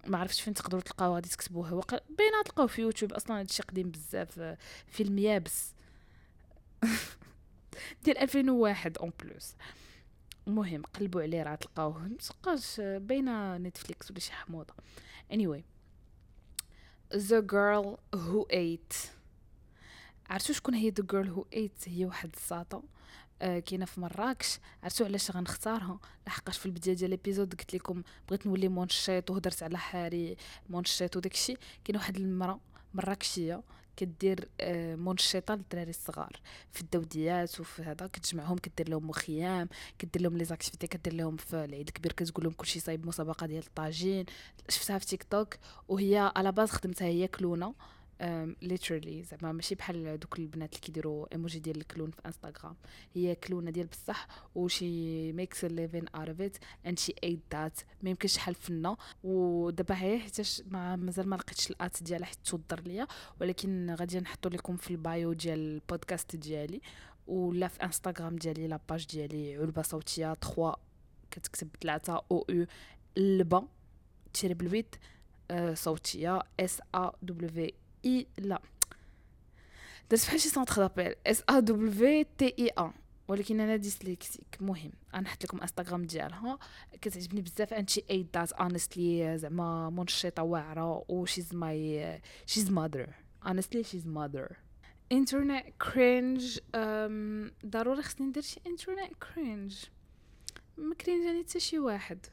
ما 0.08 0.18
عرفتش 0.18 0.42
فين 0.42 0.54
تقدروا 0.54 0.82
تلقاو 0.82 1.16
غادي 1.16 1.30
تكتبوه 1.30 1.74
وق... 1.74 1.92
بينا 1.92 2.44
تلقاوه 2.46 2.68
في 2.68 2.82
يوتيوب. 2.82 3.14
أصلا 3.14 3.40
هادشي 3.40 3.64
قديم 3.64 3.92
بزاف. 3.92 4.56
فيلم 4.88 5.18
يابس. 5.18 5.77
ديال 8.04 8.18
2001 8.18 8.98
en 8.98 9.12
plus 9.24 9.56
المهم 10.48 10.82
قلبوا 10.82 11.22
عليه 11.22 11.44
راه 11.44 11.56
تلقاوه. 11.56 12.00
متبقاش 12.00 12.82
بين 12.82 13.56
نتفليكس 13.58 14.12
ولا 14.12 14.20
شي 14.20 14.32
حموضة. 14.32 14.74
Anyway 15.34 15.62
The 17.14 17.42
Girl 17.42 17.98
Who 18.16 18.46
Ate. 18.54 19.08
عرفتوا 20.30 20.56
شكون 20.56 20.74
هي 20.74 20.92
The 20.92 21.04
Girl 21.04 21.28
Who 21.36 21.42
Ate 21.56 21.88
هي 21.88 22.06
واحد 22.06 22.30
الساطة. 22.36 22.84
آه 23.42 23.60
كاينة 23.60 23.86
في 23.86 24.02
مراكش. 24.02 24.60
عرفتوا 24.84 25.06
علاش 25.06 25.32
غنختارها 25.32 26.00
لحقاش 26.28 26.58
في 26.58 26.66
البداية 26.66 26.96
ديال 26.96 27.14
الإبيزود 27.14 27.56
قلت 27.56 27.74
لكم 27.76 28.04
بغيت 28.28 28.48
نولي 28.48 28.68
مونشيط 28.68 29.30
وهدرت 29.32 29.64
على 29.64 29.78
حاري 29.78 30.38
مونشيط 30.70 31.16
وداكشي. 31.18 31.54
كاين 31.86 31.98
واحد 31.98 32.18
المرأة 32.18 32.60
مراكشية 32.94 33.62
كدير 33.98 34.48
آه، 34.62 34.96
منشطه 34.96 35.56
للدراري 35.56 35.90
الصغار 35.90 36.40
في 36.72 36.82
الدوديات 36.82 37.60
وفي 37.60 37.82
هذا 37.84 38.08
كتجمعهم 38.08 38.58
كدير 38.58 38.90
لهم 38.90 39.08
مخيام 39.08 39.70
كدير 40.00 40.22
لهم 40.22 40.38
les 40.38 40.46
activités 40.46 40.88
كدير 40.88 41.14
لهم 41.14 41.38
في 41.38 41.66
العيد 41.66 41.88
الكبير 41.88 42.12
كتقول 42.12 42.44
لهم 42.46 42.54
كلشي 42.54 42.80
صايب 42.80 43.08
مسابقة 43.08 43.48
ديال 43.48 43.64
الطاجين. 43.64 44.26
شفتها 44.70 44.98
في 44.98 45.06
تيك 45.06 45.24
توك 45.24 45.56
وهي 45.88 46.32
à 46.36 46.41
la 46.41 46.52
base 46.52 46.70
خدمتها 46.72 47.08
هي 47.08 47.28
كلونة. 47.28 47.74
literally 48.62 49.24
زعما 49.24 49.52
ماشي 49.52 49.76
بحال 49.76 50.20
دوك 50.20 50.40
البنات 50.40 50.70
اللي 50.70 50.82
كيديروا 50.82 51.28
ايموجي 51.34 51.60
ديال 51.60 51.78
ال 51.78 51.83
clown 51.83 52.12
في 52.12 52.22
انستغرام 52.26 52.76
هي 53.16 53.36
كلونة 53.36 53.72
ديال 53.72 53.88
بصح 53.88 54.28
و 54.56 54.75
she 54.75 55.34
makes 55.34 55.66
living 55.66 56.08
out 56.08 56.58
and 56.86 57.00
she 57.00 57.14
ate 57.24 57.40
that 57.54 57.80
ما 58.02 58.10
يمكنش 58.10 58.34
شحال 58.34 58.56
فنة. 58.56 58.98
ودابا 59.24 59.96
هي 59.96 60.20
حيتاش 60.20 60.64
ما 60.68 60.96
مازال 60.96 61.30
ما 61.30 61.36
لقيتش 61.36 61.72
ال 61.72 61.82
at 61.82 62.04
ديالها 62.04 62.26
حيت 62.26 62.38
توضر 62.46 62.82
ليا. 62.82 63.08
ولكن 63.42 63.96
غادي 64.00 64.20
نحطو 64.20 64.50
لكم 64.50 64.76
في 64.76 64.92
البايو 64.92 65.34
ديال 65.34 65.60
البودكاست 65.60 66.36
ديالي. 66.36 66.82
ولا 67.28 67.68
في 67.68 67.84
انستغرام 67.84 68.36
ديالي 68.36 68.68
لاباج 68.68 69.06
ديالي 69.06 69.58
علبة 69.58 69.82
صوتية 69.82 70.34
3 70.34 70.76
كتكتب 71.32 71.68
3 71.82 72.14
أو 72.14 72.46
أو 72.50 72.66
لبا 73.18 73.68
تيري 74.34 74.54
بالويت 74.54 74.96
آه، 75.52 75.74
صوتية 75.74 76.42
اس 76.60 76.82
ا 76.96 77.12
دبليو 77.22 77.70
اي 78.08 78.28
لا. 78.38 78.62
درت 80.12 80.26
بحال 80.26 80.40
شي 80.40 80.50
سونتر 80.50 80.76
دابيل. 80.76 81.16
اس 81.28 81.44
ا 81.50 81.60
دبليو 81.60 82.26
تي 82.38 82.54
اي 82.60 82.70
ا 82.78 82.94
ولكن 83.28 83.60
أنا 83.60 83.76
ديسليكسيك. 83.76 84.58
مهم. 84.60 84.92
أنا 85.14 85.22
نحط 85.22 85.44
لكم 85.44 85.62
إنستغرام 85.62 86.04
ديالها. 86.04 86.60
كتعجبني 87.02 87.42
بزاف. 87.42 87.74
انت 87.74 87.90
شي 87.90 88.04
اي 88.10 88.24
دات 88.24 88.52
اونستلي 88.52 89.38
زعما 89.38 89.90
منشطه 89.90 90.44
واعرة. 90.44 91.06
و 91.10 91.26
شيز 91.26 91.56
ماي 91.56 92.22
شيز 92.46 92.72
مادر 92.72 93.14
honestly 93.48 93.84
she's 93.84 94.08
mother 94.08 94.56
internet 95.12 95.66
cringe 95.82 96.60
ضروري 97.66 98.02
خصني 98.02 98.28
ندير 98.28 98.44
شي 98.44 98.60
internet 98.68 99.14
cringe 99.14 99.86
ما 100.78 100.96
cringe 100.96 101.46
حتى 101.46 101.60
شي 101.60 101.80
واحد. 101.80 102.26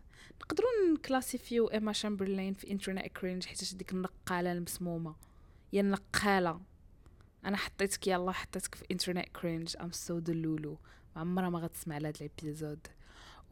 نقدروا 0.43 0.69
نكلاسيفيو 0.95 1.67
ايما 1.67 1.93
شامبرلين 1.93 2.55
في 2.55 2.71
internet 2.71 3.07
cringe 3.07 3.47
حيت 3.47 3.75
ديك 3.75 3.93
النقالة 3.93 4.53
المسمومة. 4.53 5.15
يا 5.75 5.81
النقاله 5.81 6.61
أنا 7.45 7.57
حطيتك 7.57 8.07
يلا 8.07 8.33
حطيتك 8.33 8.75
في 8.75 8.85
internet 8.91 9.29
cringe 9.29 9.77
I'm 9.81 9.93
so 9.93 10.19
delulu 10.19 10.79
عمرها 11.17 11.51
ما 11.51 11.59
غتسمع 11.59 11.99
لهاد 11.99 12.17
ال 12.21 12.29
épisode 12.29 12.87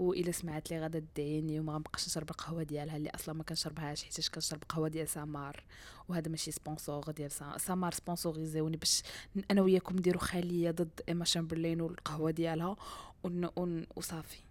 الا 0.01 0.33
سمعت 0.33 0.71
لي 0.71 0.81
غادا 0.81 0.99
تدعيني 0.99 1.61
وما 1.61 1.73
غنبقاش 1.73 2.07
نشرب 2.07 2.31
القهوة 2.31 2.63
ديالها 2.63 2.97
اللي 2.97 3.11
أصلا 3.11 3.35
ما 3.35 3.43
كنشربهاش 3.43 4.05
حيت 4.05 4.29
كنشرب 4.29 4.63
قهوة 4.69 4.89
ديال 4.89 5.09
سامار. 5.09 5.65
وهذا 6.09 6.31
ماشي 6.31 6.51
sponsor 6.51 7.11
ديال 7.11 7.31
سامار 7.61 7.93
سبونسوريزيوني 7.93 8.77
باش 8.77 9.03
أنا 9.51 9.63
وياكم 9.63 9.97
نديرو 9.97 10.19
خليه 10.19 10.71
ضد 10.71 11.01
ايما 11.09 11.25
شامبرلين 11.25 11.81
والقهوة 11.81 12.31
ديالها. 12.31 12.77
وصافي. 13.97 14.43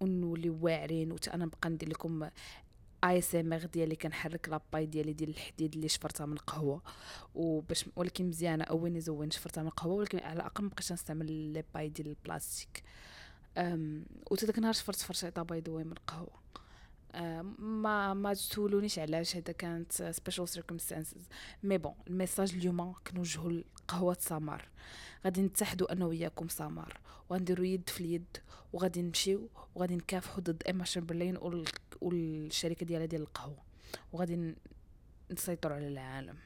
ونولي 0.00 0.50
واعرين 0.50 1.12
وتا 1.12 1.34
أنا 1.34 1.44
نبقى 1.44 1.70
ندير 1.70 1.88
لكم 1.88 2.28
ASMR 3.04 3.66
ديالي 3.66 3.96
كنحرك 3.96 4.48
la 4.48 4.57
paille 4.57 4.86
ديالي 4.86 5.12
ديال 5.12 5.30
الحديد 5.30 5.74
اللي 5.74 5.88
شفرتها 5.88 6.26
من 6.26 6.36
قهوة. 6.36 6.82
وباش 7.34 7.84
ولكن 7.96 8.28
مزيانة 8.28 8.64
اول 8.64 9.00
زوين 9.00 9.30
شفرتها 9.30 9.62
من 9.62 9.70
قهوة 9.70 9.94
ولكن 9.94 10.18
على 10.18 10.32
الأقل 10.36 10.64
مبقيتش 10.64 10.92
نستعمل 10.92 11.32
les 11.32 11.64
pailles 11.74 11.88
ديال 11.88 12.08
البلاستيك. 12.08 12.82
um 13.58 14.04
داك 14.46 14.58
النهار 14.58 14.72
شفرت 14.72 14.96
فرشيطة 14.96 15.46
ذا 15.52 15.72
من 15.84 15.94
قهوة. 16.06 16.40
ما 17.58 18.14
ما 18.14 18.34
تسولونيش 18.34 18.98
علاش 18.98 19.36
هذا 19.36 19.52
كانت 19.52 19.92
special 19.92 20.48
circumstances 20.48 21.28
mais 21.62 21.78
bon 21.78 21.94
ال 22.06 22.12
message 22.12 22.54
اليوم 22.54 22.92
كنوجهو 22.92 23.50
لقهوه 23.50 24.16
سمر 24.20 24.68
غادي 25.24 25.42
نتحدوا 25.42 25.92
أنا 25.92 26.06
وياكم 26.06 26.48
سمر 26.48 27.00
وغنديروا 27.30 27.66
يد 27.66 27.88
في 27.88 28.00
اليد 28.00 28.36
وغادي 28.72 29.02
نمشيو 29.02 29.48
وغادي 29.74 29.96
نكافحوا 29.96 30.40
ضد 30.40 30.62
ايما 30.66 30.84
شامبرلين 30.84 31.38
والشركة 32.00 32.86
ديالها 32.86 33.06
ديال 33.06 33.22
القهوه 33.22 33.58
وغادي 34.12 34.54
نسيطروا 35.30 35.76
على 35.76 35.88
العالم 35.88 36.36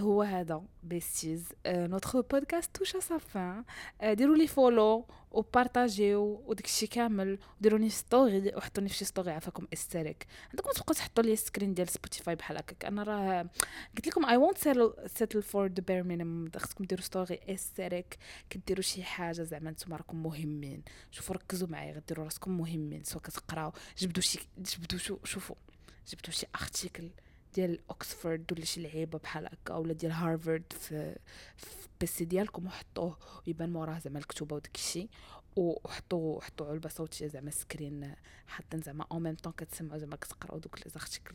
هو 0.00 0.22
هذا 0.22 0.62
besties. 0.82 1.48
notre 1.66 2.16
podcast 2.16 2.76
touche 2.76 2.96
sa 2.96 3.18
fin. 3.18 3.64
ديروا 4.02 4.36
لي 4.36 4.46
follow 4.46 5.06
وبارطاجيو 5.30 6.42
وداكشي 6.46 6.86
كامل. 6.86 7.38
وديروني 7.58 7.90
في 7.90 7.96
story 7.96 8.52
وحطوني 8.56 8.88
في 8.88 8.94
شي 8.94 9.04
story 9.04 9.30
عافاكم 9.30 9.66
aesthetic 9.72 10.26
عندكم 10.50 10.70
تبقاو 10.70 10.94
تحطوا 10.94 11.24
لي 11.24 11.36
screen 11.36 11.74
ديال 11.74 11.88
سبوتيفاي 11.88 12.34
بحال 12.34 12.56
هكاك. 12.56 12.84
أنا 12.84 13.02
راه 13.02 13.48
قلت 13.96 14.06
لكم 14.06 14.24
I 14.26 14.36
won't 14.36 14.58
settle 15.06 15.42
for 15.42 15.66
the 15.66 15.82
bare 15.88 16.02
minimum 16.02 16.50
خصكم 16.56 16.84
ديروا 16.84 17.04
story 17.04 17.40
aesthetic 17.48 18.18
كديروا 18.50 18.82
شي 18.82 19.02
حاجة 19.02 19.42
زعما 19.42 19.70
نتوما 19.70 19.96
راكم 19.96 20.22
مهمين. 20.22 20.82
شوفوا 21.10 21.34
ركزوا 21.34 21.68
معايا. 21.68 21.92
غديروا 21.92 22.24
راسكم 22.24 22.58
مهمين. 22.58 23.04
سواء 23.04 23.22
كتقراو 23.22 23.72
جبدوا 23.98 24.22
شي 24.22 24.40
جبدوا 24.58 24.98
شوفوا. 25.24 25.56
جبدوا 26.08 26.32
شي 26.32 26.46
article 26.62 27.10
ديال 27.54 27.78
اوكسفورد 27.90 28.52
ولا 28.52 28.64
شي 28.64 28.82
لعيبة 28.82 29.18
بحال 29.18 29.46
هكا 29.46 29.74
ولا 29.74 29.92
ديال 29.92 30.12
هارفارد 30.12 30.72
في 30.80 31.18
في 31.56 31.88
PC 32.00 32.24
ديالكم 32.24 32.66
وحطوه 32.66 33.16
ويبان 33.46 33.72
موراه 33.72 33.98
زعما 33.98 34.18
الكتوبة 34.18 34.56
وداك 34.56 34.74
الشيء. 34.76 35.08
وحطوا 35.56 36.40
حطوا 36.40 36.66
علبه 36.66 36.88
صوتيه 36.88 37.26
زعما 37.26 37.50
screen 37.50 38.14
حاطين 38.46 38.80
زعما 38.82 39.06
en 39.12 39.22
même 39.22 39.34
temps 39.34 39.52
كتسمعوا 39.52 39.98
زعما 39.98 40.16
كتقراو 40.16 40.58
دوك 40.58 40.78
les 40.78 40.84
articles 40.94 41.34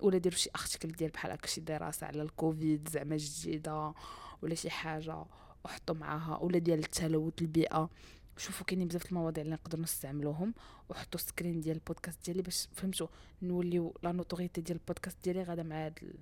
ولا 0.00 0.18
ديروا 0.18 0.38
شي 0.38 0.50
article 0.56 0.92
ديال 0.92 1.10
بحال 1.10 1.32
هكا 1.32 1.46
شي 1.46 1.60
دراسة 1.60 2.06
على 2.06 2.22
الكوفيد 2.22 2.88
زعما 2.88 3.16
جديدة 3.16 3.94
ولا 4.42 4.54
شي 4.54 4.70
حاجة 4.70 5.24
وحطوا 5.64 5.94
معاها. 5.94 6.38
ولا 6.38 6.58
ديال 6.58 6.78
التلوث 6.78 7.42
البيئة. 7.42 7.90
شوفوا 8.36 8.66
كاينين 8.66 8.88
بزاف 8.88 9.06
المواضيع 9.06 9.44
اللي 9.44 9.54
نقدروا 9.54 9.82
نستعملوهم 9.82 10.54
وحطوا 10.88 11.20
screen 11.20 11.60
ديال 11.60 11.76
البودكاست 11.76 12.24
ديالي 12.24 12.42
باش 12.42 12.68
فهمتوا 12.72 13.06
نوليو 13.42 13.94
la 14.02 14.12
notoriété 14.12 14.60
ديال 14.60 14.78
البودكاست 14.78 15.16
ديالي 15.24 15.42
غادا 15.42 15.62
مع 15.62 15.86
هاد. 15.86 16.14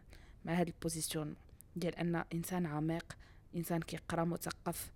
مع 0.44 0.52
هاد 0.52 0.66
ال 0.66 0.74
position 0.74 1.36
ديال 1.76 1.96
أن 1.96 2.24
إنسان 2.34 2.66
عميق 2.66 3.16
إنسان 3.56 3.80
كيقرا 3.80 4.24
مثقف 4.24 4.92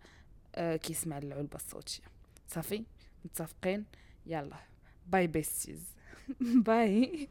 آه 0.54 0.76
كيسمع 0.76 1.18
العلبة 1.18 1.56
الصوتية. 1.56 2.02
صافي؟ 2.48 2.84
متفقين؟ 3.24 3.84
يلا. 4.26 4.56
bye 5.06 5.26
besties 5.26 5.80
bye 6.40 7.28